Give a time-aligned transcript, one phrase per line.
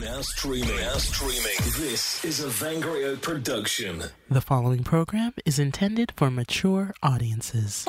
[0.00, 0.76] Now streaming.
[0.76, 1.56] Now streaming.
[1.78, 4.02] This is a Vangrio production.
[4.28, 7.86] The following program is intended for mature audiences.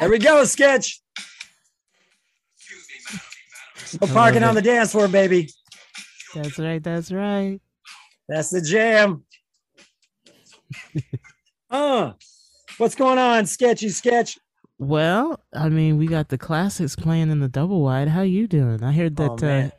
[0.00, 1.00] There we go, sketch.
[4.02, 5.48] No parking on the dance floor, baby.
[6.34, 6.82] That's right.
[6.82, 7.60] That's right.
[8.28, 9.24] That's the jam.
[11.70, 12.12] uh,
[12.76, 14.38] what's going on, sketchy sketch?
[14.78, 18.08] Well, I mean, we got the classics playing in the double wide.
[18.08, 18.82] How you doing?
[18.82, 19.72] I heard Oh, that uh, man.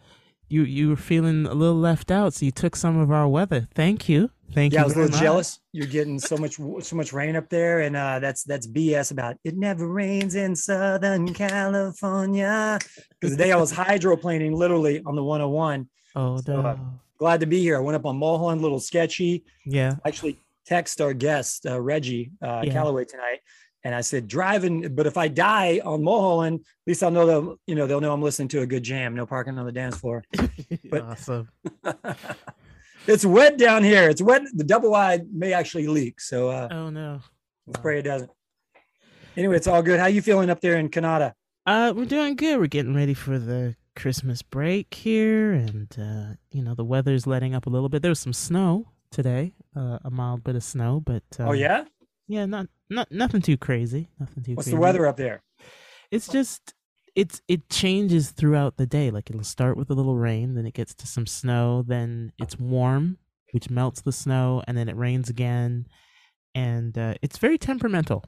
[0.48, 3.68] You you were feeling a little left out, so you took some of our weather.
[3.74, 4.30] Thank you.
[4.54, 4.82] Thank Yeah, you.
[4.82, 5.22] Yeah, I was a little much.
[5.22, 5.60] jealous.
[5.72, 9.38] You're getting so much so much rain up there, and uh, that's that's BS about
[9.44, 12.80] it never rains in Southern California.
[13.20, 15.88] Because the day I was hydroplaning literally on the 101.
[16.16, 16.78] Oh So, uh,
[17.18, 17.78] Glad to be here.
[17.78, 19.46] I went up on Mulholland, a little sketchy.
[19.66, 19.96] yeah.
[20.06, 22.74] actually text our guest uh, Reggie uh, Yeah.
[22.74, 23.40] Calloway tonight,
[23.86, 24.94] and I said driving.
[24.96, 28.12] But if I die on Mulholland, at least I'll know they'll you know they'll know
[28.12, 29.16] I'm listening to a good jam.
[29.16, 30.26] No parking on the dance floor.
[30.90, 31.50] But- awesome.
[33.08, 34.10] it's wet down here.
[34.10, 34.44] It's wet.
[34.54, 37.22] The double wide may actually leak, so uh, Oh no.
[37.68, 38.32] let's pray it doesn't.
[39.38, 40.00] Anyway, it's all good.
[40.00, 41.34] How you feeling up there in Canada?
[41.66, 42.58] Uh, we're doing good.
[42.60, 47.54] We're getting ready for the Christmas break here, and uh, you know the weather's letting
[47.56, 48.02] up a little bit.
[48.02, 51.86] There was some snow today, uh, a mild bit of snow, but uh, oh yeah,
[52.28, 54.10] yeah, not not nothing too crazy.
[54.20, 54.54] Nothing too.
[54.56, 54.76] what's crazy.
[54.76, 55.42] the weather up there?
[56.12, 56.74] It's just
[57.16, 59.12] it's it changes throughout the day.
[59.12, 62.60] Like it'll start with a little rain, then it gets to some snow, then it's
[62.60, 63.18] warm,
[63.52, 65.86] which melts the snow, and then it rains again,
[66.54, 68.24] and uh, it's very temperamental.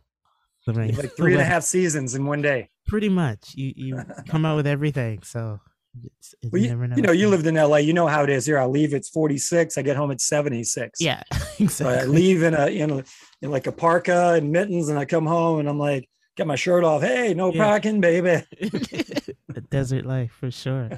[0.65, 2.69] The rain, Like three and a half seasons in one day.
[2.87, 3.53] pretty much.
[3.55, 5.59] You you come out with everything, so
[6.05, 7.77] it's, it's Well, you, never, you know, you lived in LA.
[7.77, 8.59] You know how it is here.
[8.59, 8.93] I leave.
[8.93, 9.77] It's 46.
[9.77, 11.01] I get home at 76.
[11.01, 12.07] Yeah, So I exactly.
[12.07, 13.03] leave in a in, a,
[13.41, 16.55] in like a parka and mittens, and I come home and I'm like, get my
[16.55, 17.01] shirt off.
[17.01, 17.65] Hey, no Yeah.
[17.65, 18.43] parking, baby.
[18.61, 20.89] the desert life for sure.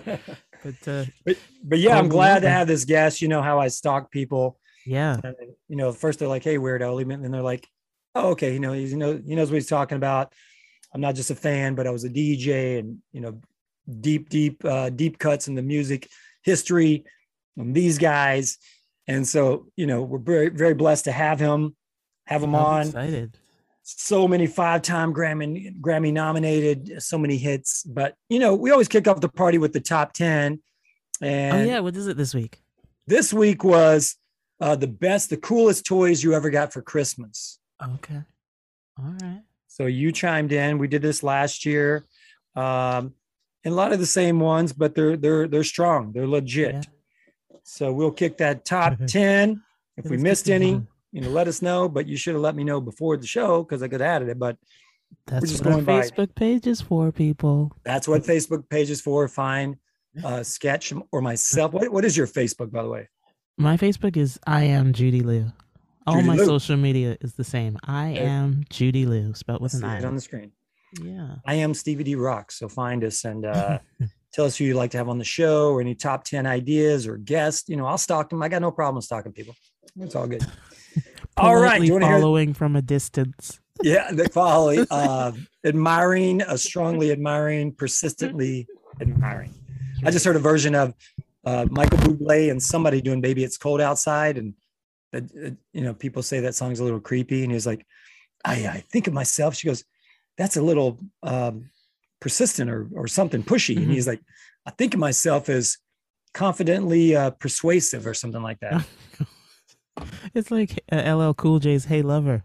[0.64, 3.22] But uh, But but yeah, I'm glad to have this guest.
[3.22, 4.60] You know how I stalk people.
[4.86, 5.36] yeah, And,
[5.68, 7.68] you know, first they're like, "Hey, weirdo," and they're like,
[8.16, 10.34] "Oh, okay." You know, he's, you know, he knows what he's talking about.
[10.94, 13.40] I'm not just a fan, but I was a DJ, and you know,
[14.02, 16.08] deep, deep, uh, deep cuts in the music
[16.44, 17.04] history
[17.56, 18.58] from these guys.
[19.08, 21.76] And so, you know, we're very, very blessed to have him,
[22.28, 22.86] have him I'm on.
[22.88, 23.38] excited.
[23.82, 27.84] so many five-time Grammy Grammy nominated, so many hits.
[27.84, 30.62] But you know, we always kick off the party with the top ten.
[31.22, 32.62] And oh yeah, what is it this week?
[33.08, 34.16] this week was
[34.62, 37.60] uh, the best, the coolest toys you ever got for Christmas.
[37.82, 38.22] Okay,
[39.00, 39.42] all right.
[39.68, 40.78] So you chimed in.
[40.78, 42.04] We did this last year,
[42.56, 43.14] um,
[43.64, 46.12] and a lot of the same ones, but they're they're they're strong.
[46.14, 46.74] They're legit.
[46.74, 47.58] Yeah.
[47.64, 49.62] So we'll kick that top ten.
[49.98, 50.88] If we missed any, going.
[51.12, 51.90] you know, let us know.
[51.90, 54.30] But you should have let me know before the show because I could have added
[54.30, 54.40] it.
[54.40, 54.58] But
[55.28, 57.74] That's just what our going by- Facebook page is for, people.
[57.84, 59.28] That's what Facebook page is for.
[59.28, 59.76] Find
[60.24, 61.74] uh, sketch or myself.
[61.74, 63.10] What, what is your Facebook, by the way?
[63.58, 65.52] My Facebook is I am Judy Liu.
[66.08, 66.46] All Judy my Liu.
[66.46, 67.78] social media is the same.
[67.84, 70.02] I am Judy Liu, spelled with an I.
[70.02, 70.54] on the screen.
[71.02, 71.36] Yeah.
[71.46, 72.52] I am Stevie D Rock.
[72.52, 73.80] So find us and uh,
[74.34, 77.08] tell us who you'd like to have on the show or any top 10 ideas
[77.08, 77.70] or guests.
[77.70, 78.42] You know, I'll stalk them.
[78.42, 79.56] I got no problem stalking people.
[80.00, 80.46] It's all good.
[81.38, 81.82] all right.
[81.82, 82.20] You to hear?
[82.20, 83.60] following from a distance.
[83.82, 84.86] Yeah, they follow.
[84.92, 85.32] Uh,
[85.64, 88.68] admiring, uh, strongly admiring, persistently
[89.00, 89.54] admiring.
[90.04, 90.94] I just heard a version of
[91.46, 94.54] uh, Michael Bublé and somebody doing "Baby It's Cold Outside," and
[95.14, 95.22] uh,
[95.74, 97.86] you know, people say that song's a little creepy, and he's like,
[98.44, 99.84] "I, I think of myself." She goes,
[100.40, 101.70] "That's a little um,
[102.20, 103.94] persistent or or something pushy," and Mhm.
[103.94, 104.22] he's like,
[104.66, 105.78] "I think of myself as
[106.34, 108.88] confidently uh, persuasive or something like that."
[110.34, 112.44] It's like uh, LL Cool J's "Hey Lover."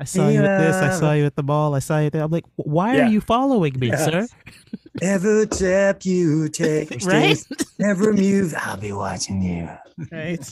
[0.00, 0.76] I saw Hey, you at this.
[0.82, 1.74] I saw you at the mall.
[1.74, 2.22] I saw you there.
[2.24, 3.02] I'm like, why Yeah.
[3.06, 4.04] are you following me, Yeah.
[4.08, 4.28] sir?
[5.02, 7.38] Every step you take, right?
[7.82, 9.68] every move, I'll be watching you.
[10.10, 10.42] right.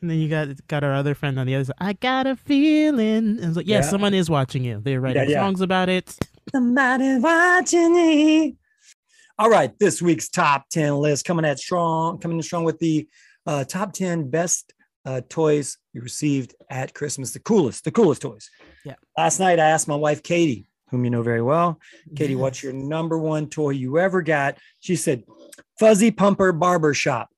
[0.00, 1.74] And then you got got our other friend on the other side.
[1.78, 3.16] I got a feeling.
[3.38, 3.80] And it's like, yeah, Yeah.
[3.82, 4.80] someone is watching you.
[4.82, 5.40] They're writing yeah.
[5.40, 6.16] songs about it.
[6.52, 8.56] Somebody watching me.
[9.38, 13.06] All right, this week's top 10 list coming at strong, coming in strong with the
[13.46, 14.72] uh, top 10 best
[15.04, 17.32] uh, toys you received at Christmas.
[17.32, 18.48] The coolest, the coolest toys.
[18.84, 18.94] Yeah.
[19.16, 21.78] Last night I asked my wife Katie, whom you know very well,
[22.14, 22.40] Katie, Yes.
[22.40, 24.56] what's your number one toy you ever got?
[24.80, 25.24] She said,
[25.78, 27.28] Fuzzy Pumper Barber Shop.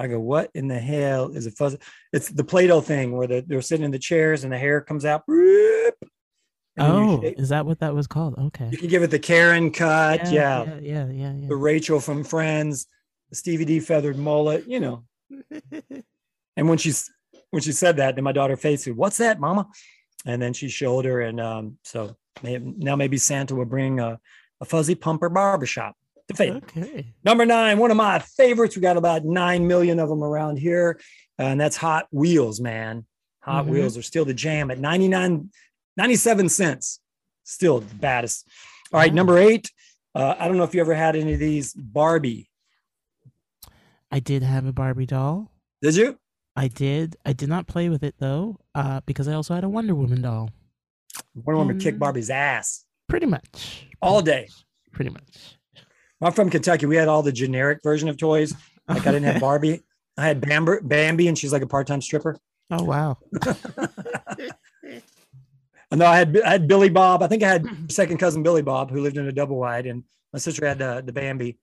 [0.00, 1.78] I go, what in the hell is a fuzzy?
[2.12, 5.04] It's the Play-Doh thing where the, they're sitting in the chairs and the hair comes
[5.04, 5.24] out.
[5.28, 5.94] Whoop,
[6.76, 8.36] and then you Oh, is that what that was called?
[8.38, 8.68] Okay.
[8.70, 11.32] you can give it the Karen cut, yeah, yeah, yeah, yeah.
[11.34, 11.48] yeah.
[11.48, 12.86] the Rachel from Friends,
[13.28, 15.04] the Stevie D feathered mullet, you know.
[16.56, 17.10] And when she's
[17.50, 19.68] when she said that, then my daughter Faith said, "What's that, Mama?"
[20.26, 24.18] And then she showed her, and um, so now maybe Santa will bring a,
[24.60, 25.96] a fuzzy pumper barbershop
[26.34, 26.52] fate.
[26.54, 27.12] Okay.
[27.24, 28.76] Number nine, one of my favorites.
[28.76, 31.00] We got about nine million of them around here,
[31.38, 33.06] uh, and that's Hot Wheels, man.
[33.40, 33.68] Hot Mhm.
[33.70, 35.50] Wheels are still the jam at 99,
[35.96, 37.00] 97 cents.
[37.44, 38.46] Still the baddest.
[38.92, 39.16] All right, Wow.
[39.16, 39.70] number eight.
[40.14, 42.50] Uh, I don't know if you ever had any of these Barbie.
[44.10, 45.50] I did have a Barbie doll.
[45.82, 46.18] Did you?
[46.56, 47.16] I did.
[47.24, 50.20] I did not play with it though, uh, because I also had a Wonder Woman
[50.22, 50.50] doll.
[51.34, 53.86] Wonder Woman kick Um, Barbie's ass Pretty much.
[54.02, 54.48] all day.
[54.92, 55.56] Pretty much.
[56.22, 56.86] I'm from Kentucky.
[56.86, 58.54] We had all the generic version of toys.
[58.88, 59.82] Like I didn't have Barbie.
[60.16, 62.36] I had Bamber, Bambi, and she's like a part-time stripper.
[62.70, 63.18] Oh wow.
[65.92, 67.20] No, I had I had Billy Bob.
[67.20, 70.04] I think I had second cousin Billy Bob who lived in a double wide, and
[70.32, 71.58] my sister had uh, the Bambi,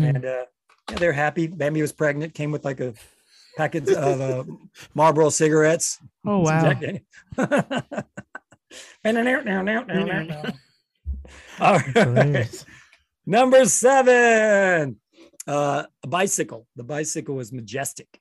[0.00, 0.46] and uh,
[0.90, 1.46] yeah, they're happy.
[1.46, 2.94] Bambi was pregnant, came with like a
[3.58, 4.44] packet of uh,
[4.94, 5.98] Marlboro cigarettes.
[6.26, 6.72] Oh wow.
[9.04, 10.42] And now, now, now, now, now.
[11.60, 12.64] All right.
[13.26, 15.00] Number seven,
[15.48, 16.66] uh, a bicycle.
[16.76, 18.20] The bicycle was majestic.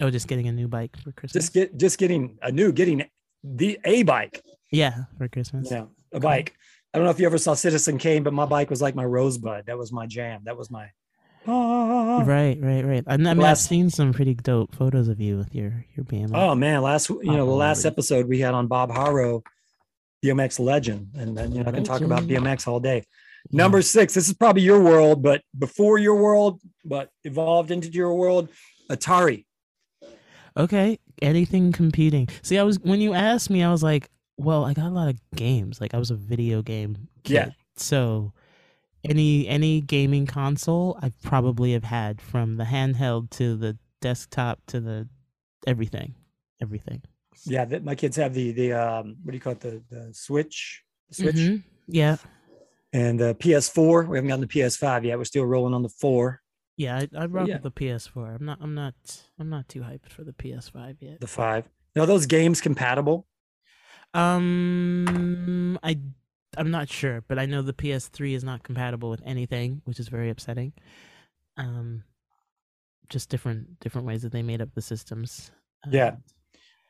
[0.00, 1.44] Oh, just getting a new bike for Christmas.
[1.44, 3.04] Just get, just getting a new, getting
[3.42, 4.40] the a bike.
[4.70, 5.68] yeah, for Christmas.
[5.70, 6.54] Yeah, a bike.
[6.94, 9.04] I don't know if you ever saw Citizen Kane, but my bike was like my
[9.04, 9.66] rosebud.
[9.66, 10.42] That was my jam.
[10.44, 10.90] That was my.
[11.46, 12.22] Ah.
[12.24, 13.04] Right, right, right.
[13.06, 16.30] I, mean, I've seen some pretty dope photos of you with your your BMX.
[16.34, 19.42] Oh man, last you know the last episode we had on Bob Haro,
[20.24, 23.04] BMX legend, and then you know I can talk about BMX all day.
[23.50, 28.14] Number six, this is probably your world, but before your world, but evolved into your
[28.14, 28.48] world,
[28.90, 29.44] Atari.
[30.56, 32.28] Okay, anything competing.
[32.42, 35.08] See, I was when you asked me, I was like, well, I got a lot
[35.08, 35.80] of games.
[35.80, 37.34] Like I was a video game kid.
[37.34, 37.50] Yeah.
[37.76, 38.32] So
[39.04, 44.80] any any gaming console I probably have had from the handheld to the desktop to
[44.80, 45.08] the
[45.66, 46.14] everything.
[46.60, 47.02] Everything.
[47.46, 50.10] Yeah, that my kids have the the um what do you call it the the
[50.12, 51.62] Switch, the Switch, Mhm.
[51.86, 52.16] Yeah.
[52.92, 54.08] And the PS4.
[54.08, 55.18] We haven't gotten the PS5 yet.
[55.18, 56.40] We're still rolling on the four,
[56.76, 57.54] Yeah, I, I rock yeah.
[57.54, 58.36] with the PS4.
[58.38, 58.94] I'm not I'm not
[59.38, 61.20] I'm not too hyped for the PS5 yet.
[61.20, 61.68] the five.
[61.94, 63.26] Now are those games compatible.
[64.14, 65.98] Um, I
[66.56, 70.08] I'm not sure, but I know the PS3 is not compatible with anything, which is
[70.08, 70.72] very upsetting.
[71.56, 72.02] Um,
[73.08, 75.50] just different different ways that they made up the systems.
[75.90, 76.16] Yeah.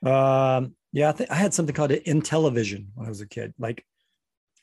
[0.05, 3.27] Um, Um, yeah, I think I had something called an Intellivision when I was a
[3.29, 3.53] kid.
[3.59, 3.85] Like,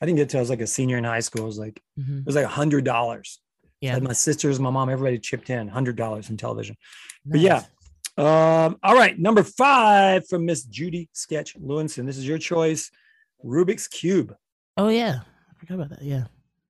[0.00, 1.42] I didn't get to I was like a senior in high school.
[1.42, 2.20] It was like mhm.
[2.20, 3.40] it was like a hundred dollars.
[3.80, 3.98] Yeah.
[4.00, 6.76] My sisters, my mom, everybody chipped in hundred dollars in television.
[7.24, 7.64] but yeah.
[8.16, 12.04] Um, all right, number five from Miss Judy Sketch Lewinson.
[12.04, 12.90] This is your choice.
[13.44, 14.34] Rubik's Cube,
[14.78, 15.18] Oh yeah,
[15.50, 16.02] I forgot about that.
[16.02, 16.24] Yeah,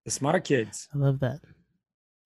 [0.06, 0.88] the smart kids.
[0.94, 1.40] I love that.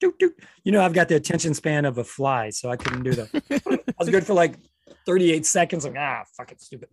[0.01, 0.39] Doot, doot.
[0.63, 3.85] You know, I've got the attention span of a fly, so I couldn't do that.
[3.89, 4.55] I was good for like
[5.07, 5.85] 38 seconds.
[5.85, 6.89] Like, ah, fucking stupid.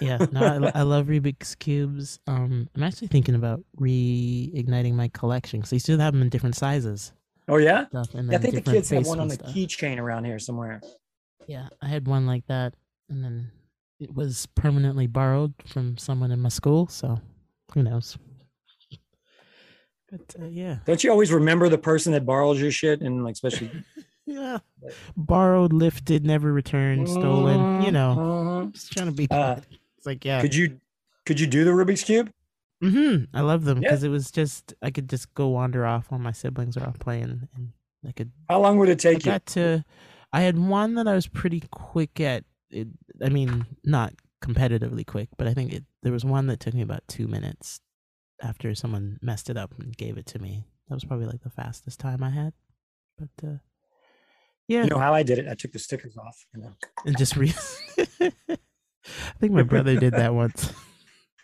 [0.00, 2.18] Yeah, no, I, I love Rubik's cubes.
[2.26, 6.56] Um, I'm actually thinking about reigniting my collection because they still have them in different
[6.56, 7.12] sizes.
[7.48, 10.80] Oh yeah, yeah I think the kids have one on the keychain around here somewhere.
[11.46, 12.74] Yeah, I had one like that,
[13.10, 13.50] and then
[14.00, 16.86] it was permanently borrowed from someone in my school.
[16.88, 17.20] So
[17.72, 18.16] who knows?
[20.10, 23.32] But uh, yeah, Don't you always remember the person that borrows your shit and like
[23.32, 23.70] especially
[24.26, 24.58] yeah,
[25.16, 27.82] borrowed, lifted, never returned, stolen.
[27.82, 29.26] You know, just trying to be.
[29.30, 29.56] Uh.
[30.04, 30.80] It's like yeah, Could you
[31.24, 32.30] could you do the Rubik's cube?
[32.82, 33.88] hmm I love them Yeah.
[33.88, 36.98] because it was just I could just go wander off while my siblings are off
[36.98, 37.72] playing, and
[38.06, 39.32] I could How long would it I take you?
[39.32, 39.84] got to.
[40.32, 42.44] I had one that I was pretty quick at.
[42.70, 42.88] It,
[43.24, 45.84] I mean, not competitively quick, but I think it.
[46.02, 47.80] There was one that took me about two minutes
[48.42, 50.66] after someone messed it up and gave it to me.
[50.88, 52.52] That was probably like the fastest time I had.
[53.16, 53.56] But uh,
[54.68, 55.46] yeah, You know how I did it?
[55.48, 56.44] I took the stickers off.
[56.54, 56.72] You know?
[57.06, 57.54] and just re.
[59.06, 60.72] I think my brother did that once.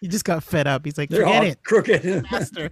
[0.02, 0.82] He just got fed up.
[0.86, 2.22] He's like, They're "Forget it, crooked.
[2.32, 2.70] master."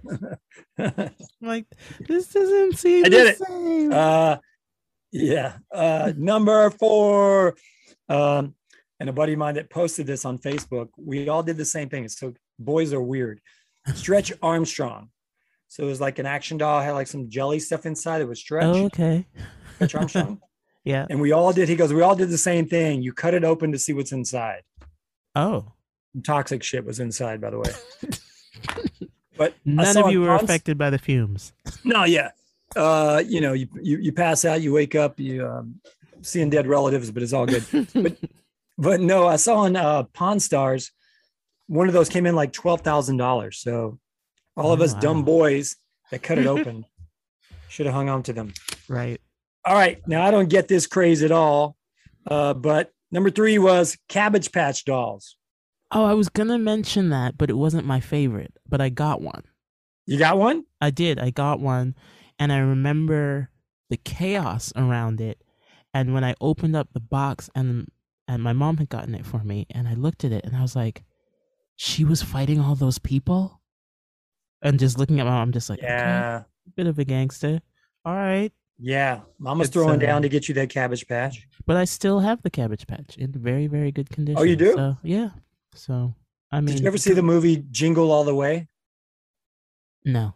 [0.79, 1.67] I'm like,
[2.07, 3.37] "This doesn't seem." I did the it.
[3.37, 4.37] same." uh,
[5.11, 5.57] yeah.
[5.71, 7.55] Uh, number four.
[8.09, 8.55] Um,
[8.99, 11.87] and a buddy of mine that posted this on Facebook, we all did the same
[11.87, 12.07] thing.
[12.09, 13.39] So boys are weird.
[13.93, 15.11] Stretch Armstrong.
[15.67, 18.21] So it was like an action doll, had like some jelly stuff inside.
[18.21, 19.27] It was stretch, oh, okay.
[19.75, 20.41] Stretch Armstrong.
[20.83, 21.05] Yeah.
[21.11, 21.69] And we all did.
[21.69, 23.03] He goes, we all did the same thing.
[23.03, 24.63] You cut it open to see what's inside.
[25.39, 25.71] Oh.
[26.23, 27.71] Toxic shit was inside, by the way.
[29.37, 31.53] But None of you were Pawn's- affected by the fumes.
[31.85, 32.31] No, yeah.
[32.75, 35.79] Uh, you know, you, you you pass out, you wake up, you um,
[36.21, 37.63] seeing dead relatives, but it's all good.
[37.93, 38.17] but
[38.77, 40.91] but no, I saw on uh, Pawn Stars,
[41.67, 43.59] one of those came in like twelve thousand dollars.
[43.59, 43.97] So
[44.57, 45.77] all of Oh, us dumb boys
[46.11, 46.85] that cut it open
[47.69, 48.53] should have hung on to them.
[48.89, 49.21] right.
[49.65, 51.77] All right, now I don't get this craze at all,
[52.27, 55.35] uh, but number three was Cabbage Patch Dolls.
[55.91, 58.53] Oh, I was gonna mention that, but it wasn't my favorite.
[58.67, 59.43] But I got one.
[60.05, 60.65] You got one?
[60.81, 61.19] I did.
[61.19, 61.95] I got one,
[62.37, 63.49] and I remember
[63.89, 65.41] the chaos around it.
[65.93, 67.87] And when I opened up the box and
[68.27, 70.61] and my mom had gotten it for me, and I looked at it and I
[70.61, 71.03] was like,
[71.75, 73.59] she was fighting all those people,
[74.61, 76.43] and just looking at my mom, just like, okay, Yeah.
[76.75, 77.61] bit of a gangster.
[78.05, 79.21] All right, Yeah.
[79.39, 81.45] Mama's It's, throwing uh, down to get you that cabbage patch.
[81.65, 84.39] but I still have the Cabbage Patch in very very good condition.
[84.39, 84.73] Oh, you do?
[84.73, 85.29] So, yeah.
[85.73, 86.15] So
[86.51, 88.67] I mean, Did you ever see the movie Jingle All the Way?
[90.05, 90.33] No,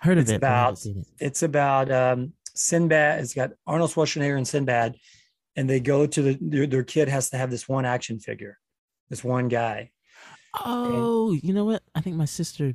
[0.00, 0.36] heard of It's it.
[0.36, 1.06] about- seen it.
[1.18, 3.20] It's about um, Sinbad.
[3.20, 4.94] It's got Arnold Schwarzenegger and Sinbad,
[5.56, 8.58] and they go to the their, their kid has to have this one action figure,
[9.10, 9.90] this one guy.
[10.64, 11.82] Oh, you know what?
[11.94, 12.74] I think my sister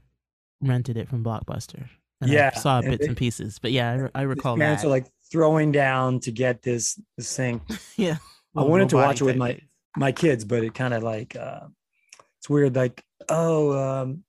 [0.61, 1.87] rented it from Blockbuster.
[2.21, 4.87] And Yeah, I saw bits they- and pieces, but yeah, I, I recall parents that.
[4.87, 7.61] are like throwing down to get this this thing.
[7.97, 8.17] yeah,
[8.55, 9.59] I wanted to watch it with my
[9.95, 11.67] my kids, but it kind of like uh,
[12.39, 12.75] it's weird.
[12.75, 14.23] Like, oh, um,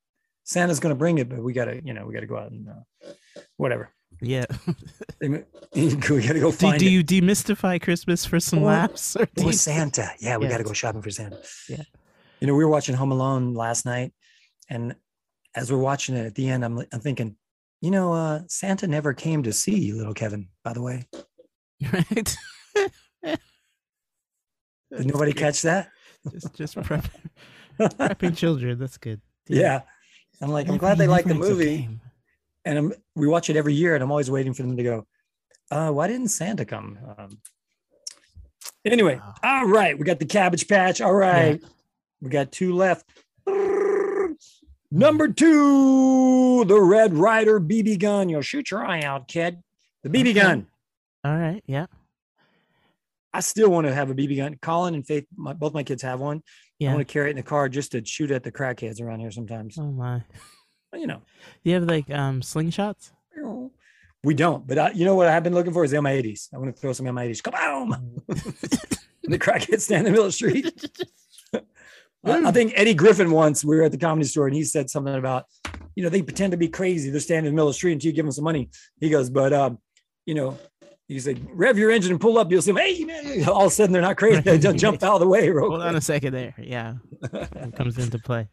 [0.45, 3.11] Santa's gonna bring it, but we gotta, you know, we gotta go out and uh,
[3.57, 3.91] whatever.
[4.21, 4.47] Yeah.
[5.21, 6.91] we gotta go do, find do it.
[6.91, 9.17] you demystify Christmas for some Or- laughs?
[9.17, 10.11] Or do Or Santa.
[10.21, 10.51] Yeah, we Yeah.
[10.53, 11.39] got to go shopping for Santa.
[11.69, 11.83] Yeah.
[12.41, 14.13] You know, we were watching Home Alone last night,
[14.69, 14.95] and
[15.55, 17.37] as we're watching it at the end, I'm I'm thinking,
[17.81, 20.49] you know, uh, Santa never came to see you, little Kevin.
[20.65, 21.07] By the way,
[21.93, 22.37] right?
[24.97, 25.91] did nobody catch that?
[26.33, 27.07] Just, just prep,
[27.79, 28.79] prepping children.
[28.79, 29.21] That's good.
[29.47, 29.83] yeah.
[30.41, 31.89] I'm like, I'm glad they he like the never ends up movie,
[32.65, 35.07] and I'm, we watch it every year, and I'm always waiting for them to go.
[35.71, 36.97] Uh, why didn't Santa come?
[37.19, 37.39] Um,
[38.85, 39.35] anyway, Wow.
[39.43, 41.01] all right, we got the Cabbage Patch.
[41.01, 41.61] All right,
[42.21, 43.05] we got two left.
[44.91, 48.29] Number two, the Red Ryder BB gun.
[48.29, 49.59] You'll shoot your eye out, kid.
[50.03, 50.33] The BB Okay.
[50.35, 50.67] gun.
[51.25, 51.63] All right.
[51.67, 51.87] Yeah.
[53.35, 54.57] I still want to have a BB gun.
[54.63, 56.43] Colin and Faith, my, both my kids have one.
[56.81, 59.21] I want to carry it in the car just to shoot at the crackheads around
[59.21, 59.77] here sometimes.
[59.79, 60.23] Oh my.
[60.95, 61.21] You know,
[61.65, 63.11] Do you have like um slingshots?
[64.25, 64.67] we don't.
[64.67, 66.49] But I, you know what I've been looking for is the MI80s.
[66.55, 67.43] I want to throw some MI80s.
[67.43, 68.23] Come on.
[69.25, 70.73] the crackheads stand in the middle of the street.
[72.25, 74.91] I I think Eddie Griffin once we were at the comedy store and he said
[74.91, 75.45] something about,
[75.95, 77.11] you know, they pretend to be crazy.
[77.11, 78.71] They're standing in the middle of the street until you give them some money.
[79.01, 79.79] He goes, but um,
[80.27, 80.59] you know,
[81.07, 82.51] you say rev your engine and pull up.
[82.51, 82.77] You'll see them.
[82.83, 83.45] Hey, man!
[83.49, 84.41] All of a sudden they're not crazy.
[84.43, 85.49] They just jump out of the way.
[85.49, 86.55] Real Hold on a second there.
[86.59, 86.95] Yeah.
[87.23, 88.49] It comes into play.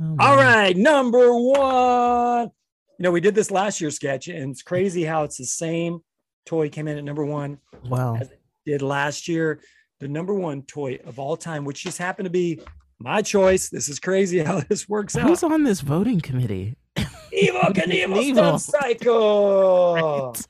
[0.00, 0.44] Oh, All man.
[0.44, 2.50] right, number one.
[2.98, 6.00] You know, we did this last year sketch, and it's crazy how it's the same
[6.46, 8.16] toy came in at number one Wow.
[8.16, 9.60] as it did last year.
[10.00, 12.60] The number one toy of all time, which just happened to be
[12.98, 13.68] my choice.
[13.68, 15.28] This is crazy how this works out.
[15.28, 16.76] Who's on this voting committee?
[16.96, 17.06] Evel
[17.74, 18.60] Knievel Knievel.
[18.60, 20.32] Stunt Cycle.
[20.32, 20.46] Right.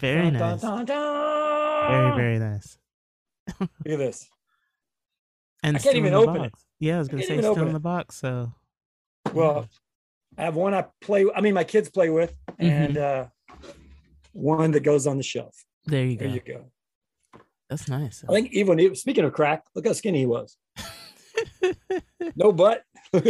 [0.00, 0.60] Very Dun, nice.
[0.62, 1.90] dun, dun.
[1.90, 2.78] Very, very nice.
[3.60, 4.28] Look at this.
[5.62, 6.54] And I can't even open it.
[6.78, 8.16] Yeah, I was gonna can't say still in the box.
[8.16, 8.52] So
[9.34, 9.68] Well,
[10.38, 11.26] I have one I play.
[11.34, 13.26] I mean, my kids play with, and uh,
[14.32, 15.54] one that goes on the shelf.
[15.84, 16.34] there you There go.
[16.34, 16.64] you go.
[17.68, 18.24] That's nice.
[18.26, 20.56] I think even speaking of crack, look how skinny he was.
[22.36, 22.84] No butt.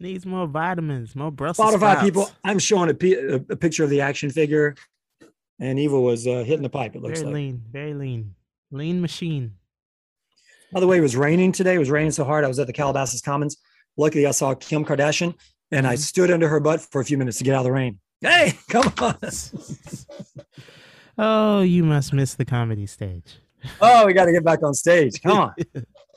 [0.00, 2.02] Needs more vitamins, more Brussels Spotify sprouts.
[2.02, 4.74] people, I'm showing a, a, a picture of the action figure,
[5.58, 6.94] and Evel was uh, hitting the pipe.
[6.94, 7.34] It looks Very like.
[7.34, 8.34] lean, very lean,
[8.70, 9.54] lean machine.
[10.72, 11.74] By the way, it was raining today.
[11.74, 12.44] It was raining so hard.
[12.44, 13.56] I was at the Calabasas Commons.
[13.96, 15.34] Luckily, I saw Kim Kardashian,
[15.72, 15.98] and I Mhm.
[15.98, 17.98] stood under her butt for a few minutes to get out of the rain.
[18.20, 19.16] Hey, come on!
[21.18, 23.38] oh, you must miss the comedy stage.
[23.80, 25.20] Oh, we got to get back on stage.
[25.22, 25.54] Come on.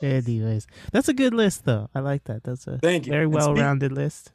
[0.02, 1.88] Anyways, that's a good list, though.
[1.94, 2.42] I like that.
[2.44, 3.12] That's a Thank you.
[3.12, 4.32] very And well-rounded list.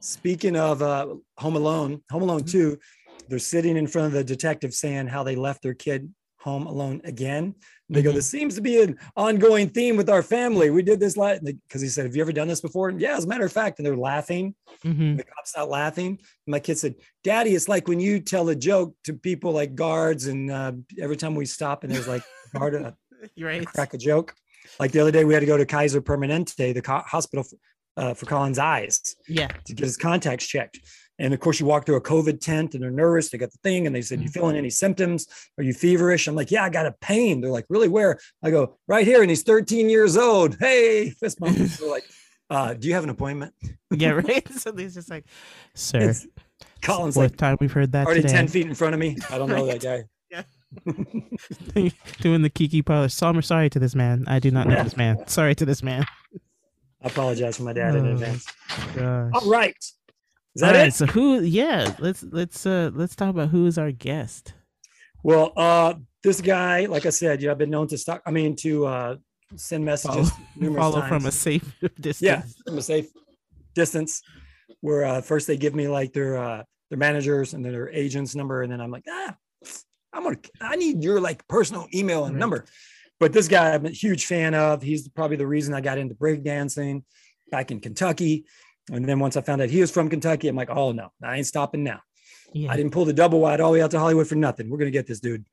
[0.00, 2.78] Speaking of uh, Home Alone, Home Alone 2,
[3.28, 7.02] they're sitting in front of the detective saying how they left their kid home alone
[7.04, 7.54] again.
[7.90, 8.14] They go, Mhm.
[8.14, 10.70] This seems to be an ongoing theme with our family.
[10.70, 12.88] We did this last because he said, Have you ever done this before?
[12.88, 14.54] And, yeah, as a matter of fact, and they're laughing.
[14.82, 16.18] hmm The cop's not laughing.
[16.46, 20.28] My kid said, Daddy, it's like when you tell a joke to people like guards,
[20.28, 22.22] and uh, every time we stop and there's like
[22.54, 22.92] a guard uh,
[23.34, 23.66] You're right.
[23.66, 24.34] crack a joke.
[24.78, 27.56] Like the other day, we had to go to Kaiser Permanente, the co- hospital for,
[27.96, 29.48] uh, for Colin's eyes Yeah.
[29.66, 30.78] to get his contacts checked.
[31.18, 33.28] And of course, you walk through a COVID tent and they're nervous.
[33.28, 34.32] They got the thing and they said, You Mhm.
[34.32, 35.26] feeling any symptoms?
[35.58, 36.26] Are you feverish?
[36.26, 37.42] I'm like, Yeah, I got a pain.
[37.42, 37.88] They're like, Really?
[37.88, 38.18] Where?
[38.42, 39.20] I go, Right here.
[39.20, 40.56] And he's 13 years old.
[40.58, 41.56] Hey, fist bump.
[41.78, 42.04] They're like,
[42.48, 43.52] uh, Do you have an appointment?
[43.90, 44.12] Yeah.
[44.12, 44.48] Right.
[44.58, 45.26] so he's just like,
[45.74, 46.08] sir.
[46.10, 46.26] It's,
[46.80, 48.32] Colin's fourth like, time we've heard that Already today.
[48.34, 49.18] 10 feet in front of me.
[49.28, 50.04] I don't know that guy.
[52.20, 53.08] Doing the Kiki parlor.
[53.08, 54.24] So I'm sorry to this man.
[54.26, 55.26] I do not know this man.
[55.26, 56.04] Sorry to this man.
[57.02, 58.46] I apologize for my dad in Oh, advance.
[58.94, 59.32] Gosh.
[59.34, 59.74] All right.
[60.54, 60.94] Is that All right, it?
[60.94, 61.40] So who?
[61.40, 61.94] Yeah.
[61.98, 64.54] Let's let's uh let's talk about who is our guest.
[65.22, 68.22] Well, uh, this guy, like I said, yeah, I've been known to stop.
[68.26, 69.16] I mean, to uh,
[69.56, 71.08] send messages numerous Follow times.
[71.08, 72.22] from a safe distance.
[72.22, 73.08] yeah, from a safe
[73.74, 74.22] distance.
[74.82, 78.34] Where uh, first they give me like their uh, their managers and then their agent's
[78.34, 78.62] number.
[78.62, 79.34] And then I'm like, ah,
[80.12, 82.40] I'm gonna, I need your like personal email and Right.
[82.40, 82.64] number.
[83.18, 84.82] But this guy I'm a huge fan of.
[84.82, 87.02] He's probably the reason I got into breakdancing
[87.50, 88.46] back in Kentucky.
[88.90, 91.36] And then once I found out he was from Kentucky, I'm like, oh no, I
[91.36, 92.00] ain't stopping now.
[92.52, 92.72] Yeah.
[92.72, 94.68] I didn't pull the double wide all the way out to Hollywood for nothing.
[94.70, 95.44] We're gonna get this dude.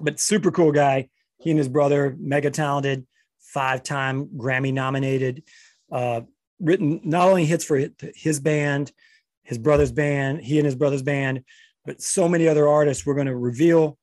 [0.00, 1.08] But super cool guy.
[1.38, 3.06] He and his brother, mega talented,
[3.38, 5.44] five-time Grammy nominated.
[5.90, 6.22] Uh,
[6.60, 7.80] written not only hits for
[8.14, 8.90] his band,
[9.42, 11.44] his brother's band, he and his brother's band,
[11.88, 13.06] but so many other artists.
[13.06, 13.96] We're gonna reveal.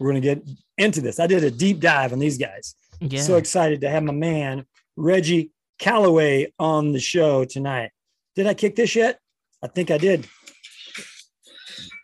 [0.00, 0.42] We're gonna get
[0.78, 1.20] into this.
[1.20, 2.74] I did a deep dive on these guys.
[3.00, 3.20] yeah.
[3.20, 4.64] So excited to have my man
[4.96, 7.90] Reggie Calloway on the show tonight.
[8.36, 9.20] Did I kick this yet?
[9.62, 10.26] I think I did.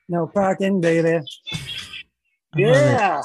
[0.07, 1.09] No parking, baby.
[1.09, 1.25] I love.
[2.57, 3.23] Yeah.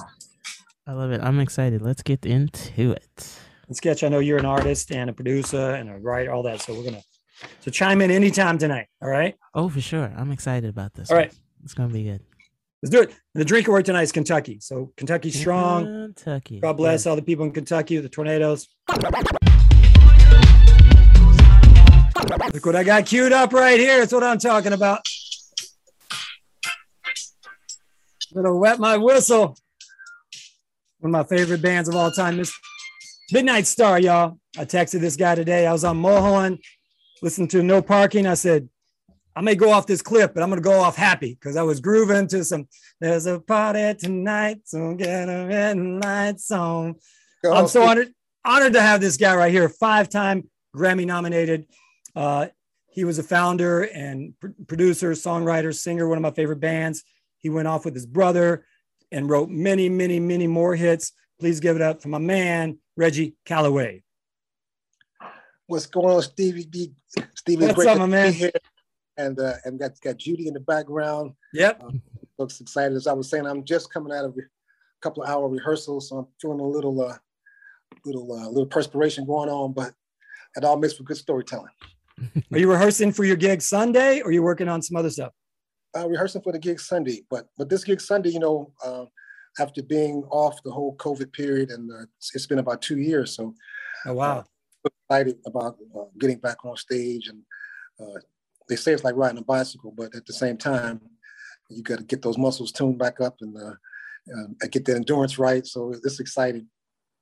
[0.88, 1.20] I love it.
[1.22, 1.82] I'm excited.
[1.82, 3.38] Let's get into it.
[3.68, 6.62] And Sketch, I know you're an artist and a producer and a writer, all that.
[6.62, 7.04] So we're gonna
[7.60, 8.88] so chime in anytime tonight.
[9.02, 9.36] All right.
[9.54, 10.14] Oh, for sure.
[10.16, 11.12] I'm excited about this.
[11.12, 11.26] All one.
[11.26, 11.34] right.
[11.68, 12.22] It's gonna be good.
[12.82, 13.14] Let's do it.
[13.34, 14.60] The drinker word tonight is Kentucky.
[14.62, 15.84] So Kentucky strong.
[16.16, 16.62] Kentucky.
[16.62, 17.10] God bless Yeah.
[17.10, 18.70] all the people in Kentucky, the tornadoes.
[22.54, 24.00] Look what I got queued up right here.
[24.00, 25.02] That's what I'm talking about.
[28.34, 29.58] Gonna wet my whistle.
[31.00, 32.54] One of my favorite bands of all time, Miss
[33.34, 34.40] Midnight Star, y'all.
[34.58, 35.68] I texted this guy today.
[35.68, 36.60] I was on Mulholland,
[37.22, 38.26] listening to No Parking.
[38.26, 38.70] I said,
[39.38, 41.80] I may go off this clip, but I'm gonna go off happy because I was
[41.80, 42.68] grooving to some.
[43.00, 46.96] There's a party tonight, so get a red lights on.
[47.46, 48.12] I'm so honored,
[48.44, 51.68] honored to have this guy right here, five-time Grammy nominated.
[52.16, 52.48] Uh,
[52.88, 57.04] he was a founder and pr- producer, songwriter, singer, one of my favorite bands.
[57.38, 58.66] He went off with his brother
[59.12, 61.12] and wrote many, many, many more hits.
[61.40, 64.02] Please give it up for my man, Reggie Calloway.
[65.68, 66.68] What's going on, Stevie
[67.36, 68.34] Stevie, What's great up, to my man?
[68.34, 68.52] Here.
[69.18, 71.32] And uh, and got got Judy in the background.
[71.54, 71.82] Yep.
[72.38, 72.96] Looks excited.
[72.96, 74.42] As I was saying, I'm just coming out of a
[75.02, 77.18] couple of hour rehearsal, so I'm feeling a little uh,
[78.06, 79.94] little uh, little perspiration going on, but
[80.56, 81.72] it all makes for good storytelling.
[82.52, 85.32] Are you rehearsing for your gig Sunday or are you working on some other stuff?
[85.96, 89.06] Uh, rehearsing for the gig Sunday, but but this gig Sunday, you know, uh,
[89.60, 93.36] after being off the whole COVID period, and uh, it's- it's been about two years,
[93.36, 93.54] so
[94.06, 94.46] Oh, wow.
[94.86, 97.42] excited about uh, getting back on stage and
[98.00, 98.20] uh,
[98.70, 101.02] they say it's like riding a bicycle but at the same time
[101.70, 103.74] you got to get those muscles tuned back up and uh,
[104.28, 106.68] and get that endurance right so it's exciting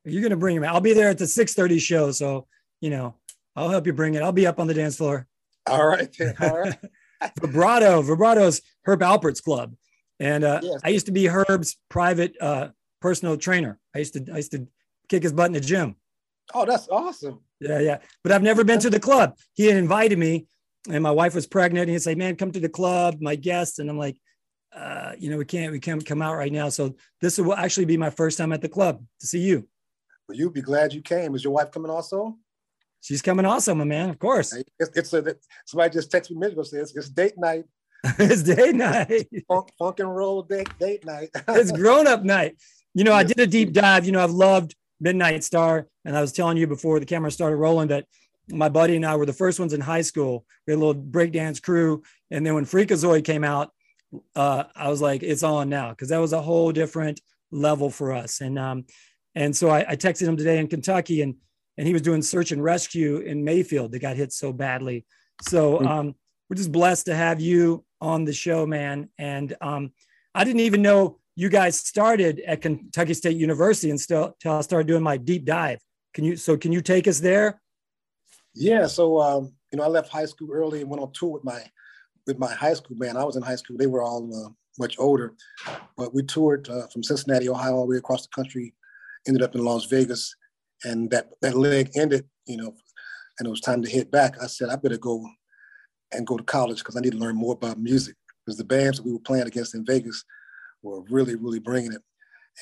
[0.05, 0.63] You're to bring him.
[0.63, 2.11] I'll be there at the 630 show.
[2.11, 2.47] So,
[2.81, 3.15] you know,
[3.55, 4.21] I'll help you bring it.
[4.21, 5.25] I'll be up on the dance floor.
[5.67, 6.77] all right then, all right
[7.41, 8.01] Vibrato.
[8.01, 9.73] Vibrato's Herb Alpert's club.
[10.19, 10.79] And uh, Yes.
[10.83, 12.69] I used to be Herb's private uh,
[13.01, 13.79] personal trainer.
[13.95, 14.67] I used to I used to
[15.09, 15.95] kick his butt in the gym.
[16.53, 17.97] oh that's awesome Yeah, yeah.
[18.23, 19.37] But I've never been to the club.
[19.53, 20.47] He had invited me,
[20.89, 21.83] and my wife was pregnant.
[21.83, 24.17] And he'd say, "Man, come to the club, my guest." And I'm like,
[24.75, 27.85] uh, "You know, we can't, we can't come out right now." So this will actually
[27.85, 29.67] be my first time at the club to see you.
[30.27, 32.37] well you'll be glad you came is your wife coming also
[33.05, 34.09] She's coming also, my man.
[34.09, 35.35] Of course, it's, it's a
[35.67, 37.65] somebody just texted me minute ago says it's date night
[38.17, 39.27] it's date night.
[39.47, 42.57] funk, funk and roll date date night it's grown up night.
[42.95, 44.07] You know, I did a deep dive.
[44.07, 47.57] You know, I've loved Midnight Star, and I was telling you before the camera started
[47.57, 48.07] rolling that
[48.49, 50.45] my buddy and I were the first ones in high school.
[50.65, 53.71] We had a little breakdance crew, and then when Freakazoid came out,
[54.35, 58.13] uh, I was like, "It's on now," because that was a whole different level for
[58.13, 58.41] us.
[58.41, 58.85] And um,
[59.35, 61.35] and so I, I texted him today in Kentucky, and
[61.77, 65.05] and he was doing search and rescue in Mayfield that got hit so badly.
[65.41, 65.87] So Mm.
[65.87, 66.15] um,
[66.49, 69.09] we're just blessed to have you on the show, man.
[69.17, 69.91] And um,
[70.33, 74.61] I didn't even know you guys started at Kentucky State University and still till I
[74.61, 75.79] started doing my deep dive.
[76.13, 77.59] Can you so can you take us there?
[78.55, 81.43] Yeah, so um, you know, I left high school early and went on tour with
[81.43, 81.61] my
[82.25, 83.17] with my high school band.
[83.17, 85.35] I was in high school; they were all uh, much older,
[85.97, 88.73] but we toured uh, from Cincinnati, Ohio, all the way across the country.
[89.27, 90.35] Ended up in Las Vegas,
[90.85, 92.25] and that that leg ended.
[92.45, 92.73] You know,
[93.39, 94.41] and it was time to hit back.
[94.41, 95.25] I said, I better go
[96.13, 98.15] and go to college because I need to learn more about music.
[98.45, 100.23] Because the bands that we were playing against in Vegas
[100.83, 102.01] were really, really bringing it.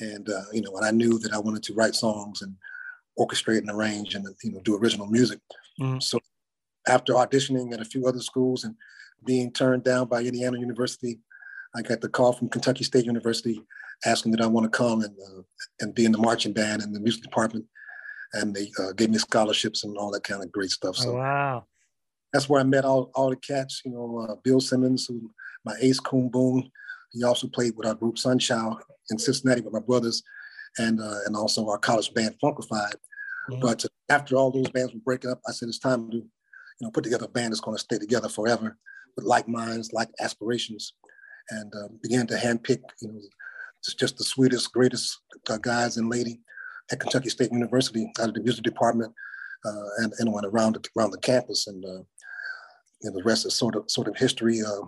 [0.00, 2.56] And uh, you know, and I knew that I wanted to write songs and
[3.18, 5.38] orchestrate and arrange and you know do original music.
[5.80, 6.02] Mhm.
[6.02, 6.20] So
[6.86, 8.74] after auditioning at a few other schools and
[9.24, 11.20] being turned down by Indiana University,
[11.74, 13.60] I got the call from Kentucky State University
[14.04, 15.42] asking that I want to come and uh,
[15.80, 17.64] and be in the marching band and the music department,
[18.34, 20.96] and they uh, gave me scholarships and all that kind of great stuff.
[20.96, 21.66] So Oh, wow.
[22.32, 23.82] that's where I met all, all the cats.
[23.84, 25.32] You know, uh, Bill Simmons, who
[25.64, 26.70] my ace Coon Boone.
[27.12, 30.22] He also played with our group Sunchild in Cincinnati with my brothers,
[30.78, 32.94] and uh, and also our college band Funkified.
[33.50, 33.60] Mhm.
[33.60, 36.28] But after all those bands were breaking up, I said it's time to, you
[36.80, 38.76] know, put together a band that's going to stay together forever.
[39.16, 40.94] with like minds, like aspirations,
[41.50, 43.20] and uh, began to handpick, you know,
[43.84, 46.40] just, just the sweetest, greatest uh, guys and lady
[46.90, 49.12] at Kentucky State University out of the music department
[49.64, 51.66] uh, and anyone around the, around the campus.
[51.66, 52.02] And uh,
[53.02, 54.62] you know, the rest is sort of sort of history.
[54.62, 54.86] Uh,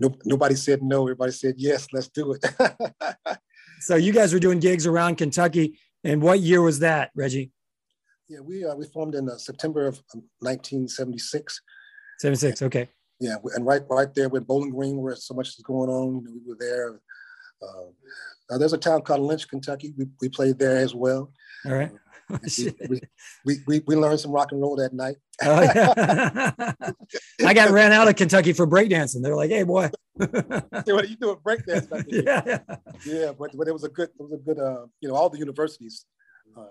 [0.00, 1.02] no, nobody said no.
[1.02, 1.88] Everybody said yes.
[1.92, 3.38] Let's do it.
[3.80, 7.50] so you guys were doing gigs around Kentucky, and what year was that, Reggie?
[8.28, 10.02] Yeah, we uh, we formed in uh, September of
[10.40, 11.60] 1976.
[11.60, 11.64] Um,
[12.20, 12.62] 76.
[12.62, 12.88] Okay.
[13.20, 16.40] Yeah, and right right there with Bowling Green, where so much is going on, we
[16.46, 17.00] were there.
[17.62, 19.94] Uh, there's a town called Lynch, Kentucky.
[19.96, 21.32] We, we played there as well.
[21.64, 21.90] All right.
[22.88, 23.00] we,
[23.44, 25.16] we, we, we, learned some rock and roll that night.
[25.42, 26.72] oh, yeah.
[27.46, 29.22] I got ran out of Kentucky for breakdancing.
[29.22, 33.32] They're like, "Hey, boy, what are you doing breakdancing?" yeah, yeah, yeah.
[33.38, 35.38] But but it was a good it was a good uh, you know all the
[35.38, 36.06] universities,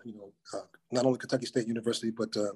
[0.05, 2.53] you know, uh, not only Kentucky State University but uh,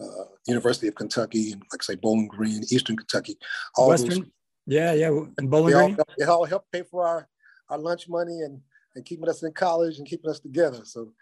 [0.00, 3.36] uh, University of Kentucky and like I say Bowling Green, Eastern Kentucky,
[3.76, 4.20] all Western.
[4.20, 4.30] Those,
[4.66, 5.96] yeah, yeah, and Bowling Green.
[5.96, 7.28] All, it all helped pay for our
[7.68, 8.60] our lunch money and
[8.94, 10.80] and keeping us in college and keeping us together.
[10.84, 11.12] So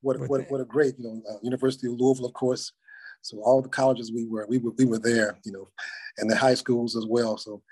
[0.00, 2.72] what what, what a great you know uh, University of Louisville, of course.
[3.22, 5.68] So all the colleges we were we were we were there, you know,
[6.18, 7.36] and the high schools as well.
[7.36, 7.62] So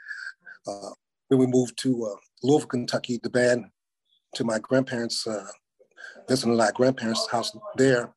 [0.67, 0.91] uh,
[1.29, 3.67] when we moved to uh, Louisville, Kentucky, the band
[4.35, 5.27] to my grandparents,
[6.29, 8.15] and my grandparents' house there,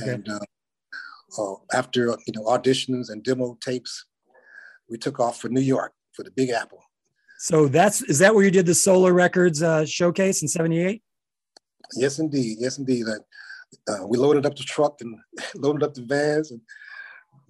[0.00, 0.12] okay.
[0.12, 0.38] and uh,
[1.38, 4.06] uh, after you know auditions and demo tapes,
[4.88, 6.82] we took off for New York for the Big Apple.
[7.38, 11.02] So that's is that where you did the Solar Records uh, showcase in '78?
[11.94, 12.58] Yes, indeed.
[12.60, 13.06] Yes, indeed.
[13.86, 15.16] Uh, we loaded up the truck and
[15.54, 16.60] loaded up the vans and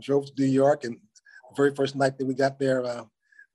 [0.03, 0.85] drove to New York.
[0.85, 3.05] And the very first night that we got there, uh,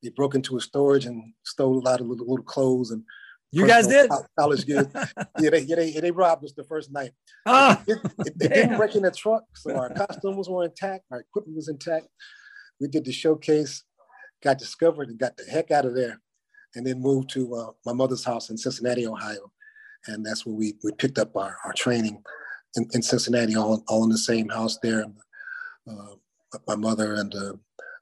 [0.01, 3.03] they broke into a storage and stole a lot of little, little clothes and
[3.53, 4.89] you guys did college goods.
[5.39, 7.11] yeah, they, yeah, they, they robbed us the first night.
[7.45, 11.19] Ah, it, it, it didn't break in the truck, so our costumes were intact, our
[11.19, 12.07] equipment was intact.
[12.81, 13.83] We did the showcase,
[14.43, 16.19] got discovered, and got the heck out of there,
[16.75, 19.51] and then moved to uh, my mother's house in Cincinnati, Ohio,
[20.07, 22.23] and that's where we we picked up our, our training
[22.75, 25.05] in, in Cincinnati, all all in the same house there.
[25.87, 26.15] Uh,
[26.67, 27.53] my mother and uh,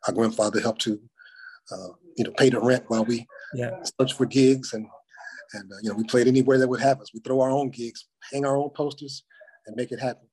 [0.08, 1.00] our grandfather helped to,
[1.72, 3.82] uh, you know, pay the rent while we yeah.
[4.00, 4.88] searched for gigs and
[5.54, 7.14] and uh, you know, we played anywhere that would have us.
[7.14, 9.24] We throw our own gigs, hang our own posters,
[9.66, 10.28] and make it happen.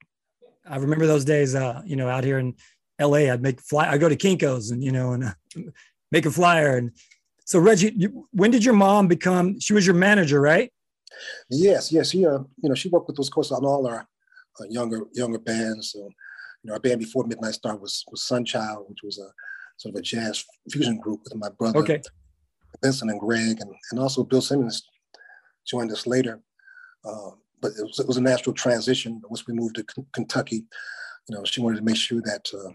[0.68, 1.54] I remember those days.
[1.54, 2.54] Uh, you know, out here in
[2.98, 3.88] L.A., I'd make fly.
[3.88, 5.32] I go to Kinkos and you know, and uh,
[6.12, 6.76] make a flyer.
[6.76, 6.92] And
[7.44, 9.58] so, Reggie, you, when did your mom become?
[9.60, 10.72] She was your manager, right?
[11.50, 12.10] Yes, yes.
[12.10, 14.06] She, uh, you know, she worked with us, of course, on all our
[14.60, 15.92] uh, younger younger bands.
[15.92, 16.10] So, you
[16.64, 19.30] know, our band before Midnight Star was was Sunchild, which was a
[19.78, 21.78] sort of a jazz fusion group with my brother.
[21.78, 22.02] Okay.
[22.82, 24.82] Vincent and Greg, and, and also Bill Simmons
[25.68, 26.40] joined us later.
[27.04, 30.64] Uh, but it was, it was, a natural transition once we moved to K- Kentucky.
[31.28, 32.70] You know, she wanted to make sure that uh,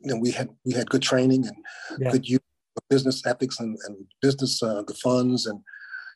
[0.00, 1.56] you know we had we had good training and
[1.98, 2.10] yeah.
[2.10, 2.40] good use
[2.76, 5.60] of business ethics and, and business uh, the funds and